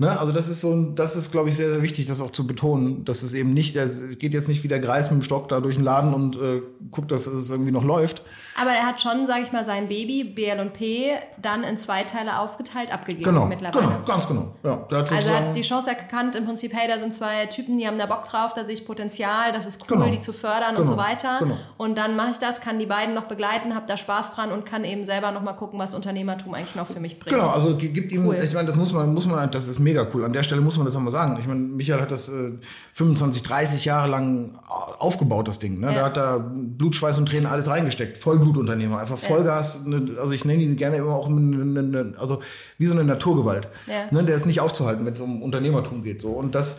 [0.00, 0.18] Ne?
[0.18, 2.46] Also das ist so, ein- das ist, glaube ich, sehr, sehr wichtig, das auch zu
[2.46, 5.48] betonen, dass es eben nicht, es geht jetzt nicht wie der Greis mit dem Stock
[5.50, 8.22] da durch den Laden und äh, guckt, dass es irgendwie noch läuft.
[8.60, 12.92] Aber er hat schon, sage ich mal, sein Baby BL&P dann in zwei Teile aufgeteilt
[12.92, 13.86] abgegeben Genau, mittlerweile.
[13.86, 14.54] genau, ganz genau.
[14.64, 17.78] Ja, hat Also er hat die Chance erkannt, im Prinzip, hey, da sind zwei Typen,
[17.78, 20.10] die haben da Bock drauf, da sehe ich Potenzial, das ist cool, Genau.
[20.10, 21.38] die zu fördern und Genau, so weiter.
[21.40, 21.56] genau.
[21.76, 24.64] Und dann mache ich das, kann die beiden noch begleiten, habe da Spaß dran und
[24.66, 27.36] kann eben selber noch mal gucken, was Unternehmertum eigentlich noch für mich bringt.
[27.36, 28.36] Genau, also gi- gibt ihm, Cool.
[28.42, 30.24] ich meine, das muss man, muss man, das ist mega cool.
[30.24, 31.36] An der Stelle muss man das auch mal sagen.
[31.40, 32.52] Ich meine, Michael hat das äh,
[32.94, 35.80] 25, 30 Jahre lang au- aufgebaut, das Ding.
[35.80, 35.88] Ne?
[35.88, 35.94] Ja.
[35.94, 38.16] Da hat da Blut, Schweiß und Tränen alles reingesteckt.
[38.18, 39.84] Vollblutunternehmer, einfach Vollgas.
[39.84, 42.40] Ne, also ich nenne ihn gerne immer auch, ne, ne, also
[42.78, 43.68] wie so eine Naturgewalt.
[43.86, 44.06] Ja.
[44.10, 44.24] Ne?
[44.24, 46.20] Der ist nicht aufzuhalten, wenn es um Unternehmertum geht.
[46.20, 46.28] So.
[46.30, 46.76] Und das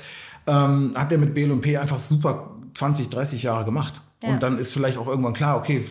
[0.47, 4.01] ähm, hat er mit BL&P einfach super 20, 30 Jahre gemacht.
[4.23, 4.29] Ja.
[4.29, 5.83] Und dann ist vielleicht auch irgendwann klar, okay,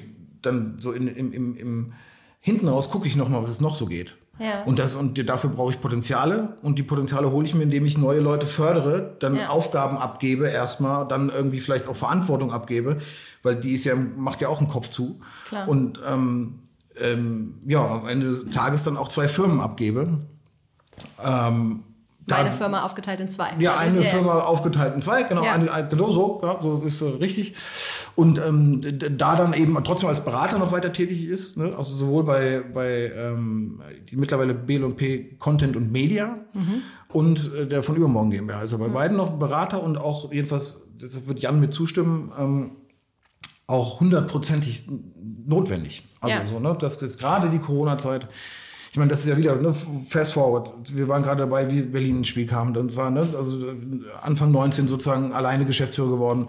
[0.42, 1.92] dann so in, im, im, im
[2.40, 4.16] hinten raus gucke ich noch mal, was es noch so geht.
[4.40, 4.62] Ja.
[4.64, 7.98] Und, das, und dafür brauche ich Potenziale und die Potenziale hole ich mir, indem ich
[7.98, 9.50] neue Leute fördere, dann Ja.
[9.50, 12.96] Aufgaben abgebe erstmal, dann irgendwie vielleicht auch Verantwortung abgebe,
[13.42, 15.20] weil die ist ja, macht ja auch einen Kopf zu.
[15.46, 15.68] Klar.
[15.68, 16.60] Und ähm,
[16.98, 20.20] ähm, ja, am Ende des Tages dann auch zwei Firmen abgebe.
[21.22, 21.84] Ähm,
[22.30, 23.50] da- Meine Firma aufgeteilt in zwei.
[23.58, 24.10] ja, eine Ja.
[24.10, 25.52] Firma aufgeteilt in zwei, genau, Ja.
[25.52, 27.54] eine, eine, genau so, ja, so ist äh, richtig.
[28.16, 28.80] Und ähm,
[29.16, 31.74] da dann eben trotzdem als Berater noch weiter tätig ist, ne?
[31.76, 36.82] also sowohl bei, bei ähm, die mittlerweile B&P Content und Media Mhm.
[37.12, 38.58] und äh, der von Übermorgen GmbH.
[38.58, 42.70] Also bei beiden noch Berater und auch jedenfalls, das wird Jan mit zustimmen, ähm,
[43.66, 44.86] auch hundertprozentig
[45.46, 46.02] notwendig.
[46.20, 46.46] Also Ja.
[46.46, 46.76] so, ne?
[46.80, 48.26] Das ist gerade die Corona-Zeit.
[48.90, 49.72] Ich meine, das ist ja wieder, ne,
[50.08, 50.72] fast forward.
[50.92, 52.74] Wir waren gerade dabei, wie Berlin ins Spiel kam.
[52.74, 53.72] Dann war, ne, also
[54.20, 56.48] Anfang 19 sozusagen alleine Geschäftsführer geworden.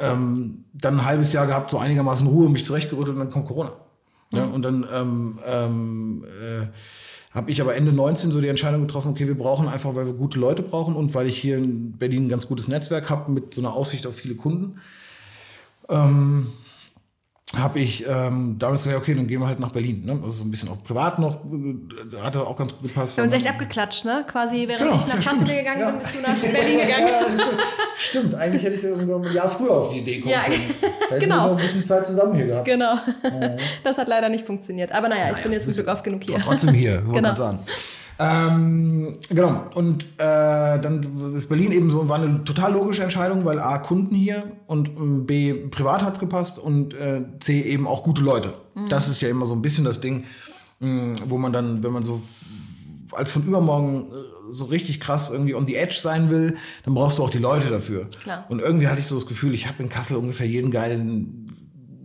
[0.00, 3.72] ähm, dann ein halbes Jahr gehabt, so einigermaßen Ruhe, mich zurechtgerüttelt und dann kommt Corona.
[4.32, 6.66] Ja, und dann ähm, ähm, äh,
[7.34, 10.12] habe ich aber Ende 19 so die Entscheidung getroffen, okay, wir brauchen einfach, weil wir
[10.12, 13.54] gute Leute brauchen und weil ich hier in Berlin ein ganz gutes Netzwerk habe mit
[13.54, 14.78] so einer Aussicht auf viele Kunden.
[15.88, 16.48] Ähm,
[17.56, 20.04] habe ich ähm, damals gesagt, okay, dann gehen wir halt nach Berlin.
[20.04, 20.12] Ne?
[20.12, 23.16] Also so ein bisschen auch privat noch, äh, hat auch ganz gut gepasst.
[23.16, 24.24] Wir haben uns echt abgeklatscht, ne?
[24.30, 25.90] Quasi, während genau, ich nach ja, Kassel gegangen ja.
[25.90, 27.08] bin, bist du nach Berlin gegangen.
[27.08, 27.24] Ja,
[27.96, 30.74] stimmt, eigentlich hätte ich ja ein Jahr früher auf die Idee kommen ja, können.
[31.08, 31.36] Hätten genau.
[31.36, 32.64] wir noch ein bisschen Zeit zusammen hier gehabt.
[32.66, 32.94] Genau.
[33.84, 34.92] Das hat leider nicht funktioniert.
[34.92, 36.38] Aber naja, ich bin jetzt zum Glück oft genug hier.
[36.38, 37.34] Trotzdem hier, genau.
[37.34, 37.60] sagen.
[38.18, 39.62] Ähm, genau.
[39.74, 44.14] Und äh, dann ist Berlin eben so war eine total logische Entscheidung, weil A, Kunden
[44.14, 48.54] hier und ähm, B, privat hat's gepasst und äh, C, eben auch gute Leute.
[48.74, 48.88] Mhm.
[48.88, 50.24] Das ist ja immer so ein bisschen das Ding,
[50.80, 52.22] mh, mm, wo man dann, wenn man so
[53.12, 57.18] als von übermorgen äh, so richtig krass irgendwie on the edge sein will, dann brauchst
[57.18, 58.08] du auch die Leute dafür.
[58.22, 58.46] Klar.
[58.48, 61.52] Und irgendwie hatte ich so das Gefühl, ich habe in Kassel ungefähr jeden geilen,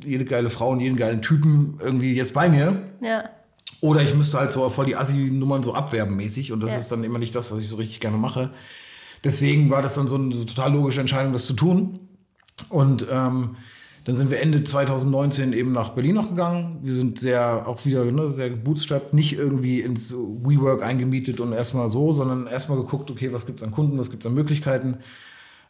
[0.06, 2.84] jede geile Frau und jeden geilen Typen irgendwie jetzt bei mir.
[3.02, 3.30] Ja.
[3.84, 6.78] Oder ich müsste halt so voll die Assi-Nummern so abwerben mäßig und das ja.
[6.78, 8.52] ist dann immer nicht das, was ich so richtig gerne mache.
[9.26, 12.00] Deswegen war das dann so eine total logische Entscheidung, das zu tun.
[12.70, 13.58] Und ähm,
[14.06, 16.80] dann sind wir Ende 2019 eben nach Berlin noch gegangen.
[16.82, 21.90] Wir sind sehr, auch wieder ne, sehr bootstrapped, nicht irgendwie ins WeWork eingemietet und erstmal
[21.90, 25.00] so, sondern erstmal geguckt, okay, was gibt's an Kunden, was gibt's an Möglichkeiten.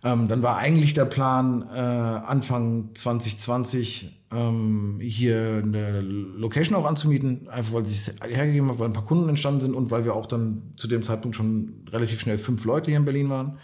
[0.03, 7.47] Ähm, dann war eigentlich der Plan, äh, Anfang 2020 ähm, hier eine Location auch anzumieten,
[7.49, 10.25] einfach weil es hergegeben hat, weil ein paar Kunden entstanden sind und weil wir auch
[10.25, 13.59] dann zu dem Zeitpunkt schon relativ schnell fünf Leute hier in Berlin waren.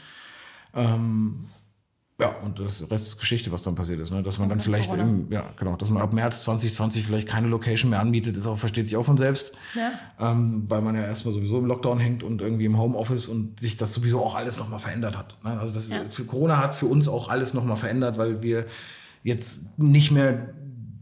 [0.73, 1.49] Ähm,
[2.19, 4.11] ja, und das Rest ist Geschichte, was dann passiert ist.
[4.11, 4.21] Ne?
[4.21, 7.91] Dass man dann vielleicht, im, ja, genau, dass man ab März 2020 vielleicht keine Location
[7.91, 9.53] mehr anmietet, ist auch, versteht sich auch von selbst.
[9.73, 9.91] Ja.
[10.19, 13.77] Ähm, weil man ja erstmal sowieso im Lockdown hängt und irgendwie im Homeoffice und sich
[13.77, 15.37] das sowieso auch alles nochmal verändert hat.
[15.45, 15.57] Ne?
[15.57, 16.01] Also das ja.
[16.09, 18.65] für Corona hat für uns auch alles nochmal verändert, weil wir
[19.23, 20.53] jetzt nicht mehr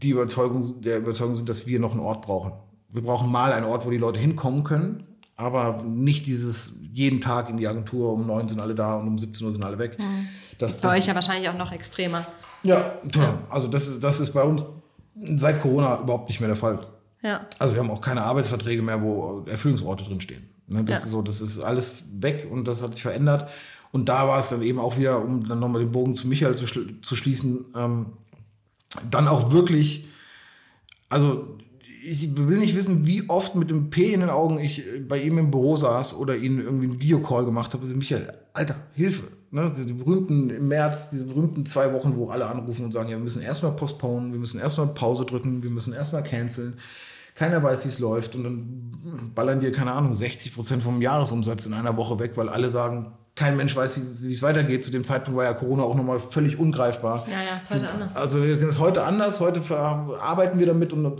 [0.02, 2.52] die Überzeugung, der Überzeugung sind, dass wir noch einen Ort brauchen.
[2.90, 5.04] Wir brauchen mal einen Ort, wo die Leute hinkommen können,
[5.36, 9.18] aber nicht dieses jeden Tag in die Agentur, um neun sind alle da und um
[9.18, 9.98] 17 Uhr sind alle weg.
[9.98, 10.28] Mhm.
[10.58, 12.26] Das ist bei euch ja wahrscheinlich auch noch extremer.
[12.62, 13.22] Ja, toll.
[13.22, 13.38] Ja.
[13.50, 14.64] Also das ist, das ist bei uns
[15.36, 16.80] seit Corona überhaupt nicht mehr der Fall.
[17.22, 17.46] Ja.
[17.58, 20.48] Also wir haben auch keine Arbeitsverträge mehr, wo Erfüllungsorte drinstehen.
[20.66, 21.04] Ne, das ja.
[21.04, 23.48] ist so, das ist alles weg und das hat sich verändert.
[23.92, 26.54] Und da war es dann eben auch wieder, um dann nochmal den Bogen zu Michael
[26.54, 28.06] zu, zu schließen, ähm,
[29.10, 30.08] dann auch wirklich,
[31.08, 31.56] also
[32.04, 35.38] ich will nicht wissen, wie oft mit dem P in den Augen ich bei ihm
[35.38, 37.82] im Büro saß oder ihn irgendwie einen Videocall gemacht habe.
[37.82, 39.24] Also Michael, Alter, Hilfe.
[39.50, 39.72] Ne?
[39.76, 43.24] Die berühmten im März, diese berühmten zwei Wochen, wo alle anrufen und sagen, ja, wir
[43.24, 46.78] müssen erstmal postponen, wir müssen erstmal Pause drücken, wir müssen erstmal canceln.
[47.34, 51.66] Keiner weiß, wie es läuft und dann ballern dir, keine Ahnung, 60 Prozent vom Jahresumsatz
[51.66, 54.82] in einer Woche weg, weil alle sagen, kein Mensch weiß, wie es weitergeht.
[54.82, 57.24] Zu dem Zeitpunkt war ja Corona auch nochmal völlig ungreifbar.
[57.30, 58.16] Ja, ja, ist heute anders.
[58.16, 59.38] Also es ist heute anders.
[59.38, 59.62] Heute
[60.20, 61.10] arbeiten wir damit und äh,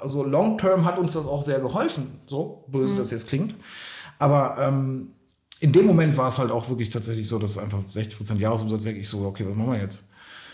[0.00, 2.20] also long term hat uns das auch sehr geholfen.
[2.26, 2.98] So böse mhm.
[2.98, 3.54] das jetzt klingt.
[4.18, 5.12] Aber ähm,
[5.60, 8.84] in dem Moment war es halt auch wirklich tatsächlich so, dass einfach 60 Prozent Jahresumsatz
[8.86, 8.96] weg.
[8.96, 10.09] Ich so, okay, was machen wir jetzt?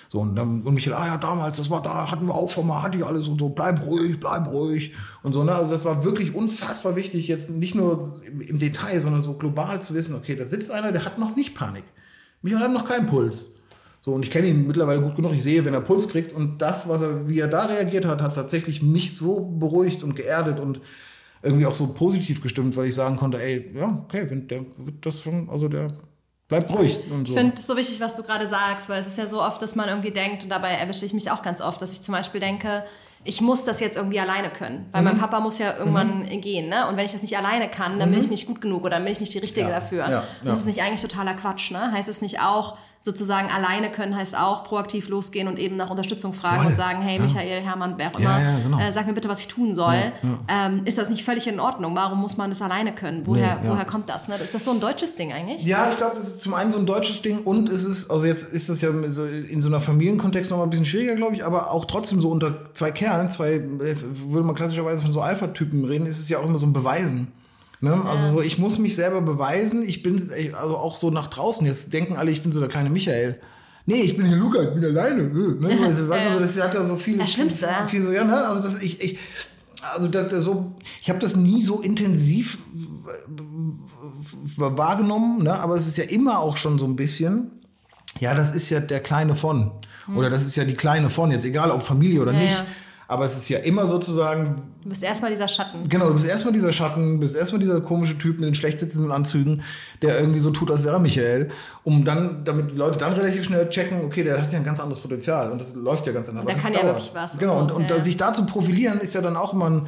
[0.08, 2.66] So, und dann, und Michael, ah ja, damals, das war da, hatten wir auch schon
[2.66, 4.92] mal, hatte ich alles und so, bleib ruhig, bleib ruhig
[5.22, 9.00] und so, ne, also das war wirklich unfassbar wichtig, jetzt nicht nur im, im Detail,
[9.00, 11.84] sondern so global zu wissen, okay, da sitzt einer, der hat noch nicht Panik.
[12.42, 13.52] Michael hat noch keinen Puls.
[14.00, 16.62] So, und ich kenne ihn mittlerweile gut genug, ich sehe, wenn er Puls kriegt und
[16.62, 20.60] das, was er, wie er da reagiert hat, hat tatsächlich mich so beruhigt und geerdet
[20.60, 20.80] und
[21.42, 25.04] irgendwie auch so positiv gestimmt, weil ich sagen konnte, ey, ja, okay, wenn der wird
[25.04, 25.88] das schon, also der
[26.48, 27.34] Bleibt ruhig und so.
[27.34, 29.60] Ich finde es so wichtig, was du gerade sagst, weil es ist ja so oft,
[29.60, 32.12] dass man irgendwie denkt, und dabei erwische ich mich auch ganz oft, dass ich zum
[32.12, 32.84] Beispiel denke,
[33.24, 35.08] ich muss das jetzt irgendwie alleine können, weil mhm.
[35.08, 36.40] mein Papa muss ja irgendwann mhm.
[36.40, 36.86] gehen, ne?
[36.88, 38.14] Und wenn ich das nicht alleine kann, dann mhm.
[38.14, 39.74] bin ich nicht gut genug oder dann bin ich nicht die Richtige ja.
[39.74, 40.04] dafür.
[40.04, 40.10] Ja.
[40.10, 40.24] Ja.
[40.44, 41.90] Das ist nicht eigentlich totaler Quatsch, ne?
[41.90, 46.32] Heißt es nicht auch, sozusagen alleine können heißt auch proaktiv losgehen und eben nach Unterstützung
[46.32, 46.66] fragen Voll.
[46.66, 48.78] und sagen, hey Michael, Hermann, wer auch immer, ja, genau.
[48.78, 50.12] äh, sag mir bitte, was ich tun soll.
[50.48, 51.94] Ähm, ist das nicht völlig in Ordnung?
[51.94, 53.22] Warum muss man das alleine können?
[53.26, 54.28] Woher, nee, woher kommt das?
[54.28, 54.36] Ne?
[54.36, 55.64] Ist das so ein deutsches Ding eigentlich?
[55.64, 58.24] Ja, ich glaube, das ist zum einen so ein deutsches Ding und es ist, also
[58.26, 61.34] jetzt ist das ja so in so einer Familienkontext noch mal ein bisschen schwieriger, glaube
[61.36, 65.84] ich, aber auch trotzdem so unter zwei Kerlen, zwei, würde man klassischerweise von so Alpha-Typen
[65.84, 67.32] reden, ist es ja auch immer so ein Beweisen.
[67.80, 67.90] Ne?
[67.90, 68.10] Ja.
[68.10, 69.86] Also so, ich muss mich selber beweisen.
[69.86, 71.66] Ich bin also auch so nach draußen.
[71.66, 73.40] Jetzt denken alle, ich bin so der kleine Michael
[73.86, 75.22] nee, ich bin hier Luca, ich bin alleine.
[75.22, 75.84] Äh, ne?
[75.84, 78.36] Also, weißt du, das hat ja so viel, das Schlimmste, viel, viel so, ja, ne?
[78.46, 79.18] Also das, ich, ich,
[79.94, 82.58] also das, so, ich habe das nie so intensiv
[84.56, 85.58] wahrgenommen, ne?
[85.58, 87.50] aber es ist ja immer auch schon so ein bisschen,
[88.20, 89.72] ja, das ist ja der Kleine von.
[90.06, 90.16] Hm.
[90.16, 92.58] Oder das ist ja die Kleine von, jetzt egal ob Familie oder ja, nicht.
[92.58, 92.66] Ja.
[93.08, 94.62] Aber es ist ja immer sozusagen.
[94.82, 95.88] Du bist erstmal dieser Schatten.
[95.88, 99.12] Genau, du bist erstmal dieser Schatten, bist erstmal dieser komische Typ mit den schlecht sitzenden
[99.12, 99.62] Anzügen,
[100.02, 101.50] der irgendwie so tut, als wäre er Michael,
[101.84, 104.80] um dann, damit die Leute dann relativ schnell checken, okay, der hat ja ein ganz
[104.80, 106.42] anderes Potenzial und das läuft ja ganz anders.
[106.42, 107.38] Und der kann ja wirklich was.
[107.38, 107.76] Genau, und, so.
[107.76, 108.02] und, ja.
[108.02, 109.86] sich da zu profilieren ist ja dann auch immer ein,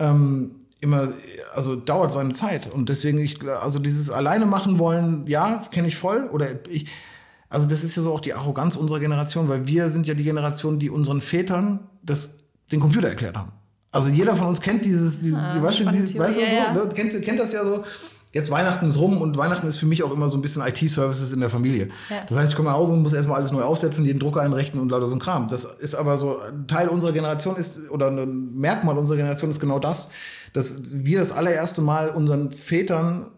[0.00, 0.50] ähm,
[0.80, 1.12] immer,
[1.54, 2.72] also dauert seine Zeit.
[2.72, 6.28] Und deswegen, ich, also dieses alleine machen wollen, ja, kenne ich voll.
[6.32, 6.86] Oder ich,
[7.50, 10.24] also das ist ja so auch die Arroganz unserer Generation, weil wir sind ja die
[10.24, 12.37] Generation, die unseren Vätern das,
[12.70, 13.52] den Computer erklärt haben.
[13.90, 16.52] Also jeder von uns kennt dieses, die, Ah, die, weißt, dieses, weißt du so, ja,
[16.52, 16.72] ja.
[16.74, 16.88] Ne?
[16.94, 17.84] Kennt, kennt das ja so.
[18.32, 21.32] Jetzt Weihnachten ist rum und Weihnachten ist für mich auch immer so ein bisschen IT-Services
[21.32, 21.88] in der Familie.
[22.10, 22.16] Ja.
[22.28, 24.78] Das heißt, ich komme nach Hause und muss erstmal alles neu aufsetzen, jeden Drucker einrichten
[24.80, 25.48] und lauter so ein Kram.
[25.48, 29.60] Das ist aber so, ein Teil unserer Generation ist, oder ein Merkmal unserer Generation ist
[29.60, 30.10] genau das,
[30.52, 33.30] dass wir das allererste Mal unseren Vätern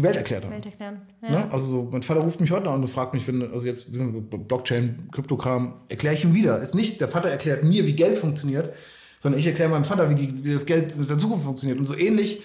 [0.00, 0.52] die Welt erklärt haben.
[0.52, 1.02] Welt erklären.
[1.22, 1.30] Ja.
[1.30, 1.52] Ne?
[1.52, 5.08] Also so, mein Vater ruft mich heute an und fragt mich, wenn, also jetzt Blockchain,
[5.12, 6.58] Kryptokram, erkläre ich ihm wieder.
[6.58, 8.72] Ist nicht, der Vater erklärt mir, wie Geld funktioniert,
[9.18, 11.78] sondern ich erkläre meinem Vater, wie, die, wie das Geld in der Zukunft funktioniert.
[11.78, 12.42] Und so ähnlich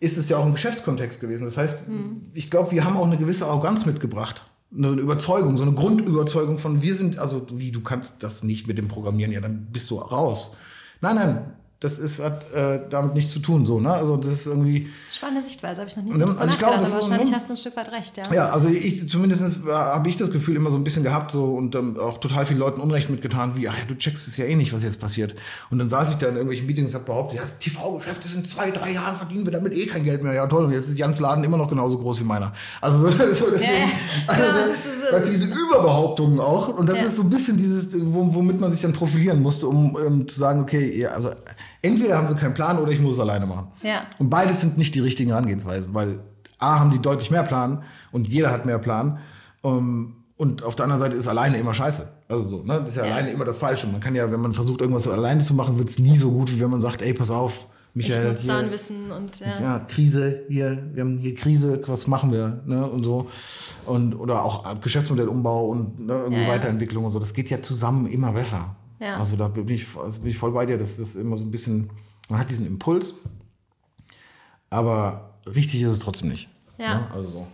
[0.00, 1.44] ist es ja auch im Geschäftskontext gewesen.
[1.44, 1.84] Das heißt,
[2.32, 4.46] ich glaube, wir haben auch eine gewisse Arroganz mitgebracht.
[4.76, 8.76] Eine Überzeugung, so eine Grundüberzeugung von wir sind, also wie, du kannst das nicht mit
[8.76, 10.56] dem Programmieren, ja, dann bist du raus.
[11.00, 11.52] Nein, nein,
[11.84, 13.92] das ist, hat äh, damit nichts zu tun, so, ne?
[13.92, 16.58] Also das ist irgendwie, Spannende Sichtweise, habe ich noch nie so dann- drüber also ich
[16.58, 17.36] glaube, das aber ist so, wahrscheinlich ne?
[17.36, 18.22] hast du ein Stück weit recht, ja.
[18.32, 21.74] Ja, also ich zumindest habe ich das Gefühl immer so ein bisschen gehabt so und
[21.74, 24.56] ähm, auch total vielen Leuten Unrecht mitgetan, wie, ach, ja, du checkst es ja eh
[24.56, 25.34] nicht, was jetzt passiert.
[25.70, 28.34] Und dann saß ich da in irgendwelchen Meetings und habe behauptet, ja, das TV-Geschäft ist
[28.34, 30.32] in zwei, drei Jahren verdienen wir damit eh kein Geld mehr.
[30.32, 32.52] Ja toll, und jetzt ist Jans Laden immer noch genauso groß wie meiner.
[32.80, 33.88] Also so, so deswegen, Ja,
[34.26, 37.04] also, Ja, so, das ist- weißt diese Überbehauptungen auch und das Ja.
[37.06, 40.38] ist so ein bisschen dieses, wo, womit man sich dann profilieren musste, um ähm, zu
[40.38, 41.30] sagen, okay, ja, also
[41.84, 43.68] entweder haben sie keinen Plan oder ich muss es alleine machen.
[43.82, 44.02] Ja.
[44.18, 46.20] Und beides sind nicht die richtigen Herangehensweisen, weil
[46.58, 49.18] A haben die deutlich mehr Plan und jeder hat mehr Plan.
[49.62, 52.10] Um, und auf der anderen Seite ist alleine immer scheiße.
[52.28, 52.80] Also so, ne?
[52.80, 53.12] Das ist ja, Ja.
[53.14, 53.86] alleine immer das Falsche.
[53.86, 56.50] Man kann ja, wenn man versucht, irgendwas alleine zu machen, wird es nie so gut,
[56.52, 59.60] wie wenn man sagt, ey, pass auf, Ich Michael, ein hier, Wissen und ja.
[59.60, 62.84] ja, Krise, hier, wir haben hier Krise, was machen wir, ne?
[62.86, 63.28] Und so.
[63.86, 66.48] Und, oder auch Geschäftsmodellumbau und ne, irgendwie ja.
[66.48, 67.20] Weiterentwicklung und so.
[67.20, 68.74] Das geht ja zusammen immer besser.
[69.00, 69.16] Ja.
[69.16, 70.78] Also da bin ich, also bin ich voll bei dir.
[70.78, 71.90] Das ist immer so ein bisschen,
[72.28, 73.14] man hat diesen Impuls,
[74.70, 76.48] aber richtig ist es trotzdem nicht.
[76.78, 76.94] Ja.
[77.00, 77.06] Ne?
[77.12, 77.46] Also so.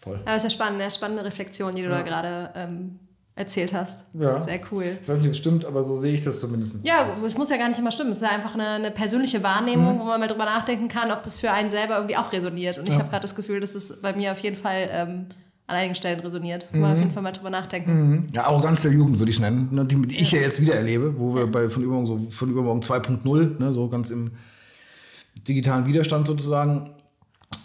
[0.00, 0.20] Voll.
[0.24, 2.98] Aber es ist ja spannend, eine spannende Reflexion, die du da gerade ähm,
[3.34, 4.04] erzählt hast.
[4.14, 4.40] Ja.
[4.40, 4.96] Sehr cool.
[5.02, 6.84] Ich weiß nicht, ob es stimmt, aber so sehe ich das zumindest.
[6.84, 8.10] Ja, es muss ja gar nicht immer stimmen.
[8.10, 11.22] Es ist ja einfach eine, eine persönliche Wahrnehmung, wo man mal drüber nachdenken kann, ob
[11.22, 12.78] das für einen selber irgendwie auch resoniert.
[12.78, 13.00] Und ich Ja.
[13.00, 15.26] habe gerade das Gefühl, dass es bei mir auf jeden Fall ähm,
[15.68, 16.64] an einigen Stellen resoniert.
[16.64, 18.10] Muss man auf jeden Fall mal drüber nachdenken.
[18.10, 18.28] Mhm.
[18.32, 20.74] Ja, Arroganz der Jugend würde ich es nennen, ne, die, die ich ja jetzt wieder
[20.74, 24.30] erlebe, wo wir bei von übermorgen, so, von übermorgen 2.0, ne, so ganz im
[25.48, 26.90] digitalen Widerstand sozusagen,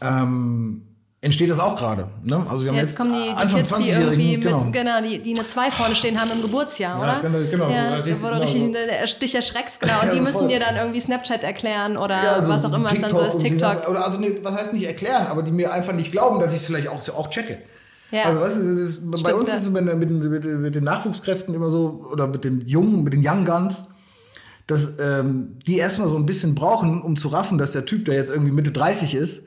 [0.02, 0.82] ähm,
[1.22, 2.08] entsteht das auch gerade.
[2.24, 2.43] Ne?
[2.49, 4.68] Also wir haben Jetzt jetzt, kommen die, die Anfang Kids, die irgendwie mit, genau.
[4.72, 7.30] genau, die, die eine 2 vorne stehen haben im Geburtsjahr, Ja, oder?
[7.30, 8.72] genau, genau, so, Ja, richtig, wo du genau, richtig so.
[8.74, 9.99] der dich erschreckst, genau.
[10.02, 10.47] Und Ja, die müssen voll.
[10.47, 13.38] dir dann irgendwie Snapchat erklären oder Ja, also was auch immer es dann so ist,
[13.39, 13.60] TikTok.
[13.72, 16.52] ganze- Oder also nee, was heißt nicht erklären, aber die mir einfach nicht glauben, dass
[16.54, 17.60] ich es vielleicht auch, auch checke.
[18.12, 18.24] Ja.
[18.24, 19.55] Also weißt du, ist, bei Stimmt, uns ja.
[19.55, 23.14] ist es mit, mit, mit, mit den Nachwuchskräften immer so, oder mit den Jungen, mit
[23.14, 23.86] den Young Guns,
[24.68, 28.16] dass ähm, die erstmal so ein bisschen brauchen, um zu raffen, dass der Typ, der
[28.16, 29.43] jetzt irgendwie Mitte 30 ist,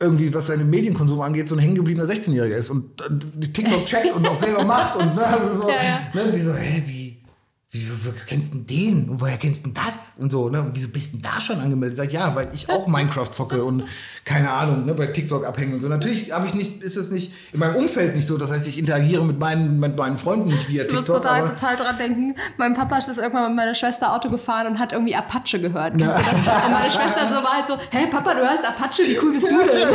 [0.00, 4.12] irgendwie, was seinen Medienkonsum angeht, so ein hängengebliebener 16-Jähriger ist und äh, die TikTok checkt
[4.12, 6.00] und auch selber macht und ne, also so, Ja, ja.
[6.12, 7.22] ne, die so, hä, wie,
[7.70, 7.92] wieso
[8.26, 10.88] kennst du denn den und woher kennst du denn das und so, ne, und wieso
[10.88, 11.96] bist du denn da schon angemeldet?
[11.96, 13.84] Sag ich, ja, weil ich auch Minecraft zocke und
[14.26, 15.86] keine Ahnung, ne, bei TikTok abhänge und so.
[15.86, 18.76] Natürlich habe ich nicht, ist es nicht in meinem Umfeld nicht so, das heißt, ich
[18.76, 22.34] interagiere mit meinen, mit meinen Freunden nicht via Ich muss TikTok, total, total dran denken.
[22.56, 26.00] Mein Papa ist irgendwann mit meiner Schwester Auto gefahren und hat irgendwie Apache gehört.
[26.00, 26.16] Ja.
[26.16, 29.48] Und meine Schwester so war halt so, hey Papa, du hörst Apache, wie cool bist
[29.48, 29.88] du denn?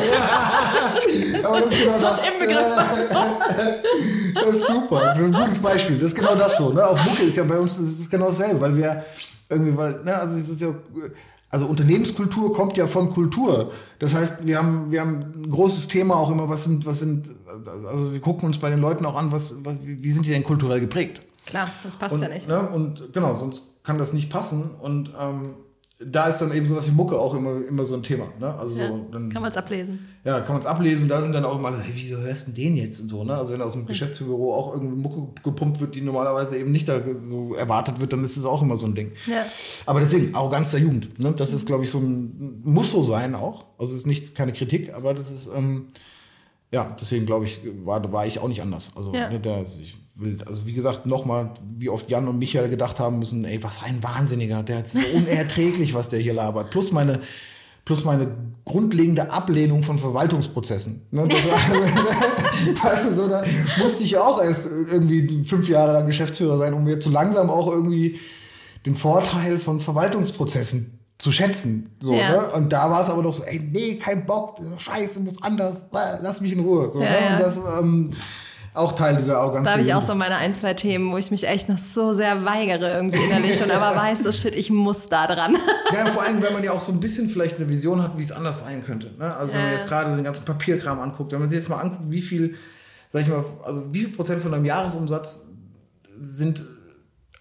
[1.46, 2.22] Aber das ist genau So das.
[2.26, 2.66] im Begriff.
[4.34, 5.02] Das ist super.
[5.08, 5.98] Das ist ein gutes Beispiel.
[5.98, 6.72] Das ist genau das so.
[6.72, 6.88] Ne?
[6.88, 9.04] Auch Mucke ist ja bei uns das ist genau dasselbe, weil wir
[9.50, 10.70] irgendwie, weil, ne, also es ist ja,
[11.52, 13.72] also Unternehmenskultur kommt ja von Kultur.
[13.99, 17.30] Das heißt, wir haben, wir haben ein großes Thema auch immer, was sind, was sind,
[17.88, 20.45] also wir gucken uns bei den Leuten auch an, was, was wie sind die denn
[20.45, 21.22] kulturell geprägt?
[21.45, 22.47] Klar, das passt Und, ja nicht.
[22.47, 24.72] Ne, und genau, sonst kann das nicht passen.
[24.82, 25.56] Und ähm,
[26.06, 28.28] da ist dann eben sowas wie Mucke auch immer, immer so ein Thema.
[28.39, 28.54] Ne?
[28.56, 29.99] Also Ja, so, dann, kann man es ablesen.
[30.24, 31.08] ja, kann man es ablesen.
[31.08, 33.36] Da sind dann auch immer, hey, wieso hörst du denn den jetzt und so, ne?
[33.36, 37.02] Also wenn aus dem Geschäftsbüro auch irgendwie Mucke gepumpt wird, die normalerweise eben nicht da
[37.22, 39.12] so erwartet wird, dann ist das auch immer so ein Ding.
[39.28, 39.45] Ja.
[39.86, 41.34] Aber deswegen, Arroganz der Jugend, ne?
[41.34, 43.66] Das ist, glaube ich, so ein, muss so sein auch.
[43.78, 45.88] Also es ist nicht, keine Kritik, aber das ist, ähm,
[46.72, 48.91] ja, deswegen glaube ich, war, war ich auch nicht anders.
[48.95, 49.30] Also, Ja.
[49.30, 53.19] ne, der, ich will, also wie gesagt, nochmal, wie oft Jan und Michael gedacht haben
[53.19, 56.69] müssen, ey, was ein Wahnsinniger, der ist so unerträglich, was der hier labert.
[56.69, 57.22] Plus meine,
[57.84, 58.32] plus meine
[58.63, 61.01] grundlegende Ablehnung von Verwaltungsprozessen.
[61.11, 61.57] Ne, das war,
[62.84, 63.43] weißt du, so, da
[63.80, 67.49] musste ich ja auch erst irgendwie fünf Jahre lang Geschäftsführer sein, um mir zu langsam
[67.49, 68.19] auch irgendwie
[68.86, 71.95] den Vorteil von Verwaltungsprozessen zu schätzen.
[71.99, 72.32] So, Ja.
[72.32, 72.47] ne?
[72.53, 75.78] Und da war es aber doch so, ey, nee, kein Bock, das scheiße, muss anders,
[75.93, 76.89] äh, lass mich in Ruhe.
[76.91, 77.19] So, Ja, ne?
[77.19, 77.34] ja.
[77.34, 78.09] Und das ähm,
[78.74, 79.65] auch Teil dieser Arroganz.
[79.65, 82.13] Da habe ich auch so meine ein, zwei Themen, wo ich mich echt noch so
[82.13, 85.57] sehr weigere irgendwie innerlich und aber weiß, so shit, ich muss da dran.
[85.93, 88.24] Ja, vor allem, wenn man ja auch so ein bisschen vielleicht eine Vision hat, wie
[88.24, 89.11] es anders sein könnte.
[89.19, 89.36] Ne?
[89.36, 89.78] Also wenn man Ja.
[89.78, 92.55] jetzt gerade den ganzen Papierkram anguckt, wenn man sich jetzt mal anguckt, wie viel,
[93.09, 95.45] sag ich mal, also wie viel Prozent von deinem Jahresumsatz
[96.19, 96.63] sind,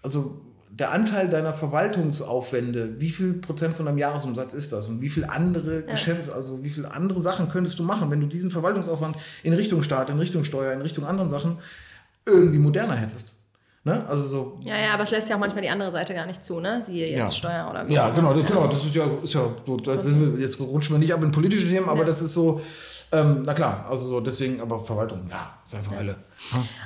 [0.03, 0.40] also
[0.73, 4.87] der Anteil deiner Verwaltungsaufwände, wie viel Prozent von deinem Jahresumsatz ist das?
[4.87, 8.27] Und wie viel andere Geschäfte, also wie viel andere Sachen könntest du machen, wenn du
[8.27, 11.59] diesen Verwaltungsaufwand in Richtung Staat, in Richtung Steuer, in Richtung anderen Sachen
[12.25, 13.35] irgendwie moderner hättest?
[13.83, 14.05] Ne?
[14.07, 16.45] Also so Ja, ja, aber es lässt ja auch manchmal die andere Seite gar nicht
[16.45, 16.83] zu, ne?
[16.83, 17.27] Siehe jetzt Ja.
[17.29, 17.93] Steuer oder wie.
[17.93, 18.41] Ja, genau, immer.
[18.41, 21.31] das, genau, das ist ja, ist ja so, ist, jetzt rutschen wir nicht ab in
[21.31, 22.05] politische Themen, aber Ja.
[22.05, 22.61] das ist so,
[23.11, 26.15] ähm, na klar, also so, deswegen, aber Verwaltung, ja, ist einfach alle.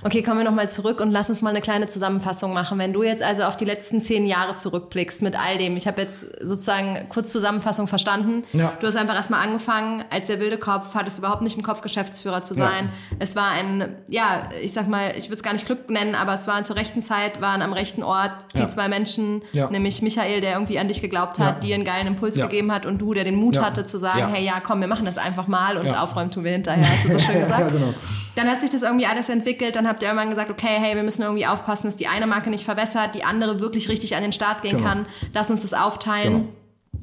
[0.03, 2.78] Okay, kommen wir nochmal zurück und lass uns mal eine kleine Zusammenfassung machen.
[2.78, 6.01] Wenn du jetzt also auf die letzten zehn Jahre zurückblickst mit all dem, ich habe
[6.01, 8.43] jetzt sozusagen kurz Zusammenfassung verstanden.
[8.53, 8.74] Ja.
[8.80, 12.43] Du hast einfach erstmal angefangen, als der wilde Kopf, hattest überhaupt nicht im Kopf, Geschäftsführer
[12.43, 12.68] zu Ja.
[12.68, 12.89] sein.
[13.18, 16.34] Es war ein, ja, ich sag mal, ich würde es gar nicht Glück nennen, aber
[16.34, 18.68] es waren zur rechten Zeit, waren am rechten Ort die Ja.
[18.70, 19.70] zwei Menschen, Ja.
[19.72, 21.60] nämlich Michael, der irgendwie an dich geglaubt hat, Ja.
[21.62, 22.45] dir einen geilen Impuls Ja.
[22.45, 23.64] gegeben hat und du, der den Mut Ja.
[23.64, 24.28] hatte zu sagen, Ja.
[24.28, 26.03] hey, ja, komm, wir machen das einfach mal und Ja.
[26.03, 27.60] aufräumen tun wir hinterher, hast du so schön gesagt.
[27.62, 27.93] ja, genau.
[28.36, 29.75] Dann hat sich das irgendwie alles entwickelt.
[29.75, 32.49] Dann habt ihr irgendwann gesagt, okay, hey, wir müssen irgendwie aufpassen, dass die eine Marke
[32.49, 34.89] nicht verwässert, die andere wirklich richtig an den Start gehen Genau.
[34.89, 35.05] kann.
[35.33, 36.33] Lass uns das aufteilen.
[36.33, 36.47] Genau.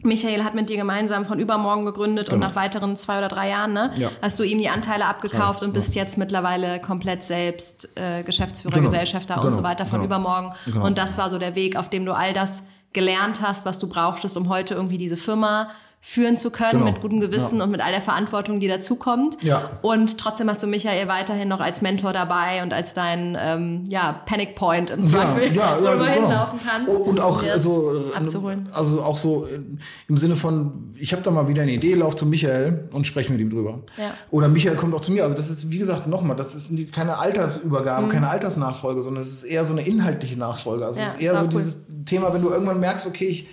[0.05, 2.49] Michael hat mit dir gemeinsam von übermorgen gegründet und Genau.
[2.49, 4.11] nach weiteren zwei oder drei Jahren ne, Ja.
[4.21, 8.75] hast du ihm die Anteile abgekauft Ja, und bist jetzt mittlerweile komplett selbst äh, Geschäftsführer,
[8.75, 8.87] Genau.
[8.91, 9.57] Gesellschafter und Genau.
[9.57, 10.07] so weiter von Genau.
[10.07, 10.55] übermorgen.
[10.65, 10.85] Genau.
[10.87, 12.63] Und das war so der Weg, auf dem du all das
[12.93, 15.71] gelernt hast, was du brauchtest, um heute irgendwie diese Firma
[16.05, 16.91] führen zu können, Genau.
[16.91, 17.65] mit gutem Gewissen Ja.
[17.65, 19.41] und mit all der Verantwortung, die dazukommt.
[19.41, 19.71] Ja.
[19.83, 24.21] Und trotzdem hast du Michael weiterhin noch als Mentor dabei und als dein ähm, ja,
[24.27, 26.13] Panic Point im Zweifel, ja, wo ja, du genau.
[26.13, 26.89] hinlaufen kannst.
[26.93, 28.69] Und auch um dir das so, äh, abzuholen.
[28.73, 29.61] also auch so äh,
[30.09, 33.31] im Sinne von, ich habe da mal wieder eine Idee, lauf zu Michael und spreche
[33.31, 33.79] mit ihm drüber.
[33.97, 34.11] Ja.
[34.33, 35.23] Oder Michael kommt auch zu mir.
[35.23, 37.21] Also das ist, wie gesagt, nochmal, das ist keine Mhm.
[37.21, 40.85] Altersübergabe, keine Altersnachfolge, sondern es ist eher so eine inhaltliche Nachfolge.
[40.85, 41.51] Also Ja, es ist eher so cool.
[41.51, 43.49] dieses Thema, wenn du irgendwann merkst, okay, ich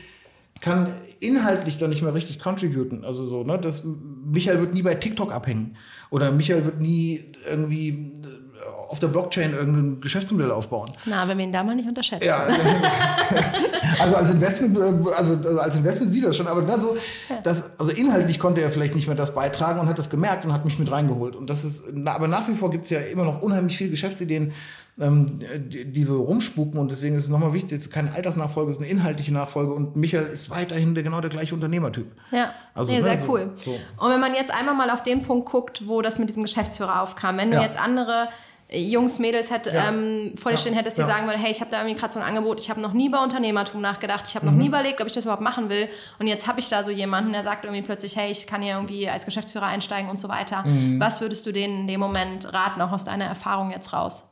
[0.62, 0.88] kann
[1.20, 3.04] inhaltlich da nicht mehr richtig contributen.
[3.04, 3.60] Also so, ne?
[3.60, 5.76] Das, Michael wird nie bei TikTok abhängen.
[6.10, 10.92] Oder Michael wird nie irgendwie äh, auf der Blockchain irgendein Geschäftsmodell aufbauen.
[11.06, 12.26] Na, wenn wir ihn da mal nicht unterschätzen.
[12.26, 12.48] Ja,
[14.00, 16.98] also als Investment, äh, also, also als Investment sieht er das schon, aber da so,
[17.44, 20.54] das, also inhaltlich konnte er vielleicht nicht mehr das beitragen und hat das gemerkt und
[20.54, 21.36] hat mich mit reingeholt.
[21.36, 24.54] Und das ist, aber nach wie vor gibt es ja immer noch unheimlich viele Geschäftsideen,
[25.00, 25.40] ähm,
[25.70, 28.78] die, die so rumspuken und deswegen ist es nochmal wichtig, es ist keine Altersnachfolge, es
[28.78, 32.08] ist eine inhaltliche Nachfolge und Michael ist weiterhin der, genau der gleiche Unternehmertyp.
[32.32, 33.52] Ja, Also, nee, ne, sehr so- cool.
[33.64, 33.72] so.
[33.98, 37.02] Und wenn man jetzt einmal mal auf den Punkt guckt, wo das mit diesem Geschäftsführer
[37.02, 37.64] aufkam, wenn du Ja.
[37.64, 38.30] jetzt andere
[38.72, 39.90] äh, Jungs, Mädels hätt, Ja.
[39.90, 40.62] ähm, vor dir Ja.
[40.62, 41.08] stehen hättest, die Ja.
[41.08, 43.08] sagen würden, hey, ich habe da irgendwie gerade so ein Angebot, ich habe noch nie
[43.08, 44.60] über Unternehmertum nachgedacht, ich habe noch Mhm.
[44.60, 45.90] nie überlegt, ob ich das überhaupt machen will.
[46.20, 48.76] Und jetzt habe ich da so jemanden, der sagt irgendwie plötzlich, hey, ich kann hier
[48.76, 50.62] irgendwie als Geschäftsführer einsteigen und so weiter.
[50.68, 51.00] Mhm.
[51.00, 54.29] Was würdest du denen in dem Moment raten, auch aus deiner Erfahrung jetzt raus?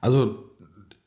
[0.00, 0.44] Also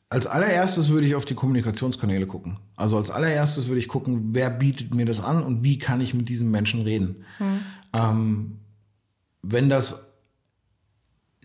[0.08, 2.58] als allererstes würde ich auf die Kommunikationskanäle gucken.
[2.76, 6.12] Also als allererstes würde ich gucken, wer bietet mir das an und wie kann ich
[6.12, 7.24] mit diesem Menschen reden.
[7.94, 8.58] Ähm,
[9.42, 10.06] wenn das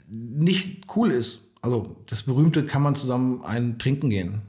[0.07, 4.41] nicht cool ist, also das berühmte, kann man zusammen ein Trinken gehen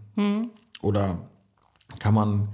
[0.82, 1.28] oder
[1.99, 2.49] kann man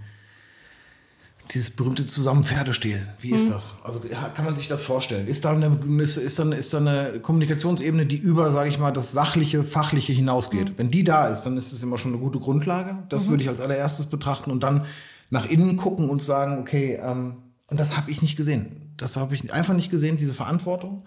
[1.54, 3.08] dieses berühmte zusammen Pferde stehlen.
[3.20, 3.74] Wie ist das?
[3.84, 5.28] Also kann man sich das vorstellen?
[5.28, 8.90] Ist da eine, ist, ist da, ist da eine Kommunikationsebene, die über, sage ich mal,
[8.90, 10.76] das sachliche, fachliche hinausgeht?
[10.76, 13.04] Wenn die da ist, dann ist es immer schon eine gute Grundlage.
[13.08, 14.86] Das würde ich als allererstes betrachten und dann
[15.30, 17.36] nach innen gucken und sagen, okay, ähm,
[17.68, 18.92] und das habe ich nicht gesehen.
[18.96, 21.06] Das habe ich einfach nicht gesehen, diese Verantwortung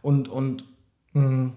[0.00, 0.64] und und
[1.12, 1.52] mh,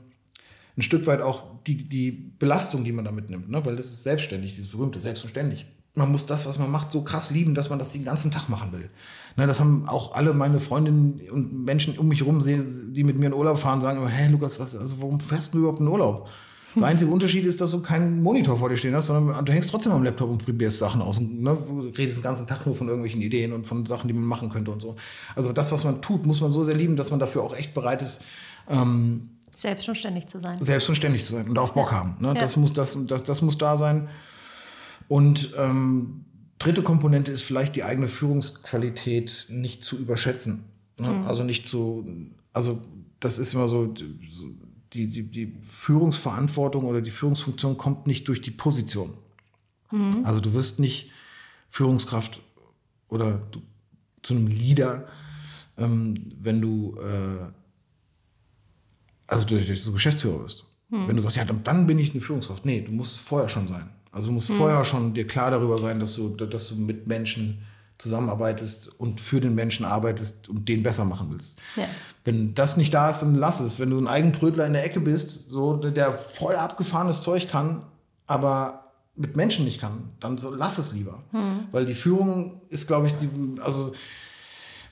[0.78, 3.64] ein Stück weit auch die, die Belastung, die man da mitnimmt, ne?
[3.66, 5.66] weil das ist selbstständig, dieses berühmte selbstverständlich.
[5.94, 8.48] Man muss das, was man macht, so krass lieben, dass man das den ganzen Tag
[8.48, 8.90] machen will.
[9.38, 13.28] Ne, das haben auch alle meine Freundinnen und Menschen um mich herum, die mit mir
[13.28, 16.30] in Urlaub fahren, sagen hey Lukas, was, also warum fährst du überhaupt in Urlaub?
[16.76, 19.70] Der einzige Unterschied ist, dass du keinen Monitor vor dir stehen hast, sondern du hängst
[19.70, 21.58] trotzdem am Laptop und probierst Sachen aus und ne,
[21.98, 24.72] redest den ganzen Tag nur von irgendwelchen Ideen und von Sachen, die man machen könnte
[24.72, 24.96] und so.
[25.36, 27.74] Also das, was man tut, muss man so sehr lieben, dass man dafür auch echt
[27.74, 28.22] bereit ist,
[28.70, 30.62] ähm, Selbst schon ständig zu sein.
[30.62, 32.16] selbst und ständig zu sein und auf Bock haben.
[32.20, 32.30] Ne?
[32.30, 32.34] Ja.
[32.36, 34.08] Das, muss, das, das, das muss da sein.
[35.12, 36.24] Und ähm,
[36.58, 40.64] dritte Komponente ist vielleicht die eigene Führungsqualität nicht zu überschätzen.
[40.98, 41.26] Ne?
[41.28, 42.06] Also nicht zu,
[42.54, 42.82] also
[43.20, 43.94] das ist immer so,
[44.94, 49.16] die, die, die Führungsverantwortung oder die Führungsfunktion kommt nicht durch die Position.
[50.24, 51.12] Also du wirst nicht
[51.68, 52.42] Führungskraft
[53.10, 53.62] oder du,
[54.24, 55.10] zu einem Leader,
[55.78, 57.52] ähm, wenn du äh,
[59.28, 60.64] also durch, durch so Geschäftsführer wirst.
[60.88, 62.66] Wenn du sagst, ja, dann, dann bin ich eine Führungskraft.
[62.66, 63.90] Nee, du musst es vorher schon sein.
[64.12, 64.58] Also du musst hm.
[64.58, 67.64] vorher schon dir klar darüber sein, dass du, dass du mit Menschen
[67.98, 71.58] zusammenarbeitest und für den Menschen arbeitest und den besser machen willst.
[71.76, 71.86] Ja.
[72.24, 73.80] Wenn das nicht da ist, dann lass es.
[73.80, 77.84] Wenn du ein Eigenbrötler in der Ecke bist, so der voll abgefahrenes Zeug kann,
[78.26, 81.22] aber mit Menschen nicht kann, dann so, lass es lieber.
[81.32, 81.66] Hm.
[81.72, 83.30] Weil die Führung ist, glaube ich, die,
[83.62, 83.94] also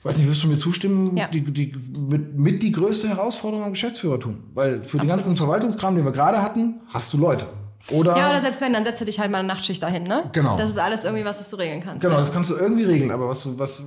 [0.02, 1.28] weiß nicht, wirst du mir zustimmen, ja.
[1.28, 4.44] die, die, mit, mit, die größte Herausforderung am Geschäftsführertum.
[4.54, 5.02] Weil für Absolut.
[5.02, 7.46] den ganzen Verwaltungskram, den wir gerade hatten, hast du Leute.
[7.90, 10.24] Oder ja, oder selbst wenn, dann setzt du dich halt mal eine Nachtschicht dahin, ne?
[10.32, 10.56] Genau.
[10.56, 12.02] Das ist alles irgendwie was, das du regeln kannst.
[12.02, 12.20] Genau, ja.
[12.20, 13.82] das kannst du irgendwie regeln, aber was, was,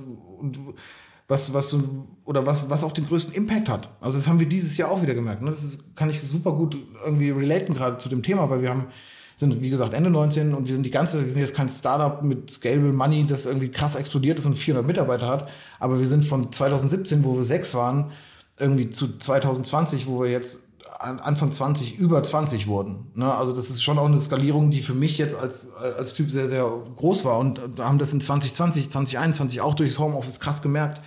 [1.28, 1.76] was, was,
[2.24, 3.88] oder was, was auch den größten Impact hat.
[4.00, 5.42] Also das haben wir dieses Jahr auch wieder gemerkt.
[5.42, 5.50] Ne?
[5.50, 8.86] Das ist, kann ich super gut irgendwie relaten gerade zu dem Thema, weil wir haben,
[9.36, 12.22] sind, wie gesagt, Ende 19 und wir sind die ganze, wir sind jetzt kein Startup
[12.22, 15.48] mit Scalable Money, das irgendwie krass explodiert ist und 400 Mitarbeiter hat,
[15.80, 18.12] aber wir sind von 2017, wo wir sechs waren,
[18.58, 20.63] irgendwie zu 2020, wo wir jetzt
[21.04, 23.10] Anfang 20 über 20 wurden.
[23.14, 23.32] Ne?
[23.32, 26.48] Also das ist schon auch eine Skalierung, die für mich jetzt als, als Typ sehr,
[26.48, 27.38] sehr groß war.
[27.38, 31.00] Und haben das in 2020, 2021 auch durchs Homeoffice krass gemerkt,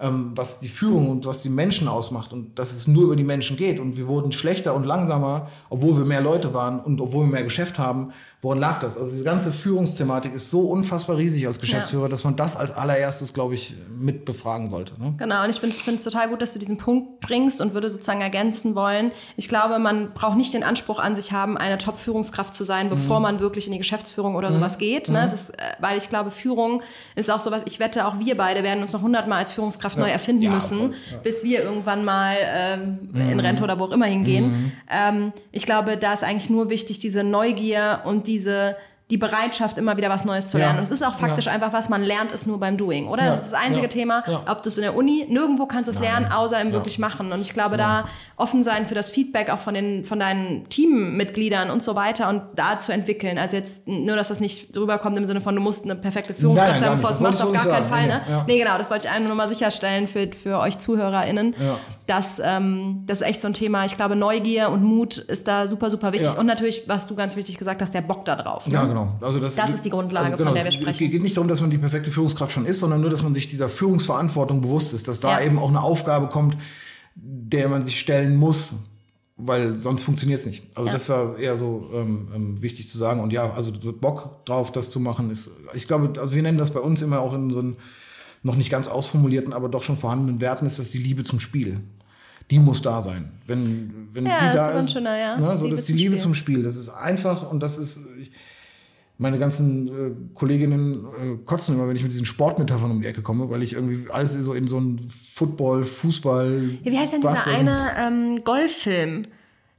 [0.00, 3.24] ähm, was die Führung und was die Menschen ausmacht und dass es nur über die
[3.24, 3.80] Menschen geht.
[3.80, 7.44] Und wir wurden schlechter und langsamer, obwohl wir mehr Leute waren und obwohl wir mehr
[7.44, 8.12] Geschäft haben.
[8.40, 8.96] Woran lag das?
[8.96, 12.08] Also diese ganze Führungsthematik ist so unfassbar riesig als Geschäftsführer, ja.
[12.08, 14.92] dass man das als allererstes, glaube ich, mit befragen sollte.
[14.96, 15.14] Ne?
[15.18, 18.20] Genau, und ich finde es total gut, dass du diesen Punkt bringst und würde sozusagen
[18.20, 19.10] ergänzen wollen.
[19.36, 23.18] Ich glaube, man braucht nicht den Anspruch an sich haben, eine Top-Führungskraft zu sein, bevor
[23.18, 23.24] mhm.
[23.24, 24.54] man wirklich in die Geschäftsführung oder mhm.
[24.54, 25.08] sowas geht.
[25.08, 25.26] Ne?
[25.26, 25.34] Mhm.
[25.34, 26.82] Ist, äh, weil ich glaube, Führung
[27.16, 30.04] ist auch sowas, ich wette, auch wir beide werden uns noch hundertmal als Führungskraft ja.
[30.04, 31.18] neu erfinden ja, müssen, ja.
[31.24, 33.40] bis wir irgendwann mal ähm, in mhm.
[33.40, 34.44] Rente oder wo auch immer hingehen.
[34.44, 34.72] Mhm.
[34.88, 38.76] Ähm, ich glaube, da ist eigentlich nur wichtig, diese Neugier und diese
[39.10, 40.74] die Bereitschaft, immer wieder was Neues zu lernen.
[40.74, 40.78] Ja.
[40.80, 41.52] Und es ist auch faktisch ja.
[41.52, 43.24] einfach, was man lernt, ist nur beim Doing, oder?
[43.24, 43.30] Ja.
[43.30, 45.98] Das ist das einzige Thema, ob du es in der Uni, nirgendwo kannst du es
[45.98, 47.32] lernen, außer im wirklich machen.
[47.32, 51.70] Und ich glaube, da offen sein für das Feedback auch von den, von deinen Teammitgliedern
[51.70, 53.38] und so weiter und da zu entwickeln.
[53.38, 56.80] Also jetzt nur, dass das nicht rüberkommt im Sinne von, du musst eine perfekte Führungskraft
[56.80, 58.20] sein, bevor es machst, auf gar keinen Fall, ne?
[58.46, 61.54] Nee, genau, das wollte ich einfach nur mal sicherstellen für, für euch ZuhörerInnen,
[62.08, 63.84] dass, ähm, das ist echt so ein Thema.
[63.84, 66.36] Ich glaube, Neugier und Mut ist da super, super wichtig.
[66.36, 68.66] Und natürlich, was du ganz wichtig gesagt hast, der Bock da drauf.
[68.66, 68.74] Ne?
[68.74, 69.26] Ja, genau genau.
[69.26, 71.04] Also das, das ist die Grundlage, also genau, von der wir sprechen.
[71.04, 73.34] Es geht nicht darum, dass man die perfekte Führungskraft schon ist, sondern nur, dass man
[73.34, 75.46] sich dieser Führungsverantwortung bewusst ist, dass da ja.
[75.46, 76.56] eben auch eine Aufgabe kommt,
[77.14, 78.74] der man sich stellen muss,
[79.36, 80.66] weil sonst funktioniert es nicht.
[80.74, 80.92] Also ja.
[80.92, 83.20] das war eher so ähm, ähm, wichtig zu sagen.
[83.20, 86.70] Und ja, also Bock drauf, das zu machen, ist, ich glaube, also wir nennen das
[86.70, 87.76] bei uns immer auch in so einem
[88.42, 91.80] noch nicht ganz ausformulierten, aber doch schon vorhandenen Werten, ist das die Liebe zum Spiel
[92.50, 93.32] die muss da sein.
[93.46, 95.36] Wenn, wenn ja, die da ist, ist schöner, ja.
[95.36, 96.22] ne, so Liebe das ist die Liebe Spiel.
[96.22, 96.62] zum Spiel.
[96.62, 98.30] Das ist einfach und das ist, ich,
[99.18, 103.20] meine ganzen äh, Kolleginnen äh, kotzen immer, wenn ich mit diesen Sportmetaphern um die Ecke
[103.20, 104.98] komme, weil ich irgendwie alles so in so einen
[105.34, 106.78] Football, Fußball.
[106.82, 109.26] Ja, wie heißt denn dieser eine ähm, Golffilm?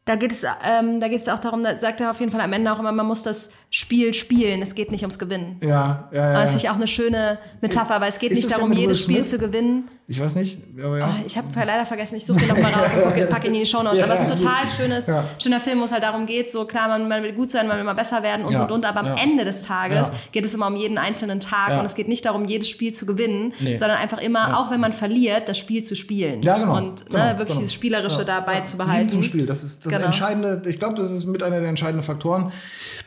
[0.06, 2.42] Da geht es, ähm, da geht es auch darum, da sagt er auf jeden Fall
[2.42, 5.58] am Ende auch immer, man muss das Spiel spielen, es geht nicht ums Gewinnen.
[5.62, 6.34] Ja, ja, ja.
[6.34, 9.26] Das ist natürlich auch eine schöne Metapher, weil es geht ist nicht darum, jedes Spiel
[9.26, 9.90] zu gewinnen.
[10.08, 11.16] Ich weiß nicht, aber ja.
[11.16, 13.66] Oh, ich habe leider vergessen, ich suche den nochmal raus und packe, ihn in die
[13.68, 14.00] Show Notes.
[14.00, 15.06] Ja, aber es ist ein total schönes,
[15.38, 17.76] schöner Film, wo es halt darum geht, so klar, man, man, will gut sein, man
[17.78, 20.66] will immer besser werden und und und, aber am Ende des Tages geht es immer
[20.66, 23.76] um jeden einzelnen Tag und es geht nicht darum, jedes Spiel zu gewinnen, nee.
[23.76, 26.42] sondern einfach immer, auch wenn man verliert, das Spiel zu spielen.
[26.42, 26.76] Ja, genau.
[26.76, 27.60] Und ne, genau, ne, wirklich genau.
[27.60, 29.10] dieses Spielerische dabei zu behalten.
[29.10, 30.08] Zum Spiel, das ist das genau.
[30.08, 30.64] Entscheidende.
[30.68, 32.52] Ich glaube, das ist mit einer der entscheidenden Faktoren.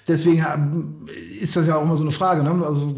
[0.09, 1.07] Deswegen
[1.41, 2.43] ist das ja auch immer so eine Frage.
[2.43, 2.65] Ne?
[2.65, 2.95] Also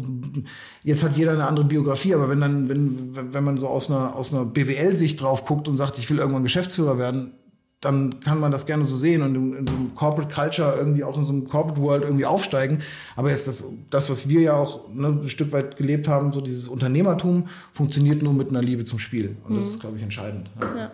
[0.83, 4.15] jetzt hat jeder eine andere Biografie, aber wenn dann, wenn, wenn man so aus einer,
[4.15, 7.33] aus einer BWL-Sicht drauf guckt und sagt, ich will irgendwann Geschäftsführer werden,
[7.81, 11.03] dann kann man das gerne so sehen und in, in, so einem Corporate Culture irgendwie
[11.03, 12.81] auch in so einem Corporate World irgendwie aufsteigen.
[13.15, 16.41] Aber jetzt das, das was wir ja auch ne, ein Stück weit gelebt haben, so
[16.41, 19.35] dieses Unternehmertum, funktioniert nur mit einer Liebe zum Spiel.
[19.47, 19.71] Und das mhm.
[19.71, 20.49] ist, glaube ich, entscheidend.
[20.59, 20.77] Ja.
[20.77, 20.91] ja.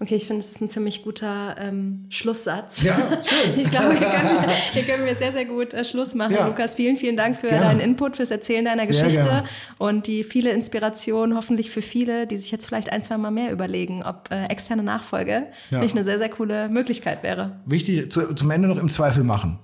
[0.00, 2.82] Okay, ich finde, es ist ein ziemlich guter ähm, Schlusssatz.
[2.82, 3.58] Ja, schön.
[3.58, 6.34] ich glaube, hier können, wir, hier können wir sehr, sehr gut äh, Schluss machen.
[6.34, 6.46] Ja.
[6.46, 7.64] Lukas, vielen, vielen Dank für gerne.
[7.64, 9.44] deinen Input, fürs Erzählen deiner sehr Geschichte gerne.
[9.78, 13.50] und die viele Inspiration, hoffentlich für viele, die sich jetzt vielleicht ein, zwei Mal mehr
[13.50, 15.80] überlegen, ob äh, externe Nachfolge ja.
[15.80, 17.58] nicht eine sehr, sehr coole Möglichkeit wäre.
[17.66, 19.58] Wichtig, zu, zum Ende noch im Zweifel machen.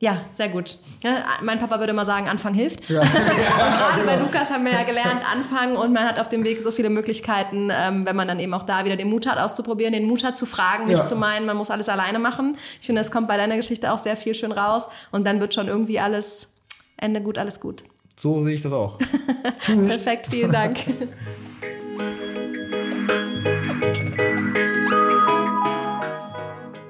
[0.00, 0.78] Ja, sehr gut.
[1.02, 2.88] Ja, mein Papa würde mal sagen, Anfang hilft.
[2.88, 3.00] Ja.
[3.00, 6.60] und gerade bei Lukas haben wir ja gelernt, anfangen und man hat auf dem Weg
[6.60, 9.92] so viele Möglichkeiten, ähm, wenn man dann eben auch da wieder den Mut hat, auszuprobieren,
[9.92, 11.04] den Mut hat zu fragen, nicht ja.
[11.04, 12.56] zu meinen, man muss alles alleine machen.
[12.80, 15.52] Ich finde, das kommt bei deiner Geschichte auch sehr viel schön raus und dann wird
[15.52, 16.48] schon irgendwie alles,
[16.96, 17.82] Ende gut, alles gut.
[18.16, 18.98] So sehe ich das auch.
[19.64, 20.78] Perfekt, vielen Dank.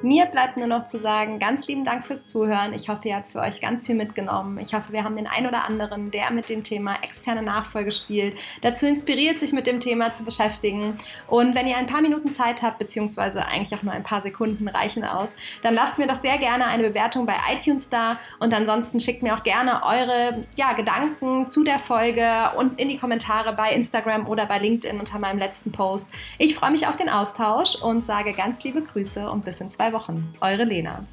[0.00, 2.72] Mir bleibt nur noch zu sagen, ganz lieben Dank fürs Zuhören.
[2.72, 4.56] Ich hoffe, ihr habt für euch ganz viel mitgenommen.
[4.58, 8.36] Ich hoffe, wir haben den ein oder anderen, der mit dem Thema externe Nachfolge spielt,
[8.60, 10.96] dazu inspiriert, sich mit dem Thema zu beschäftigen.
[11.26, 14.68] Und wenn ihr ein paar Minuten Zeit habt, beziehungsweise eigentlich auch nur ein paar Sekunden
[14.68, 15.32] reichen aus,
[15.64, 19.34] dann lasst mir doch sehr gerne eine Bewertung bei iTunes da und ansonsten schickt mir
[19.34, 24.46] auch gerne eure ja, Gedanken zu der Folge und in die Kommentare bei Instagram oder
[24.46, 26.08] bei LinkedIn unter meinem letzten Post.
[26.38, 29.92] Ich freue mich auf den Austausch und sage ganz liebe Grüße und bis in zwei
[29.92, 30.28] Wochen.
[30.40, 31.04] Eure Lena.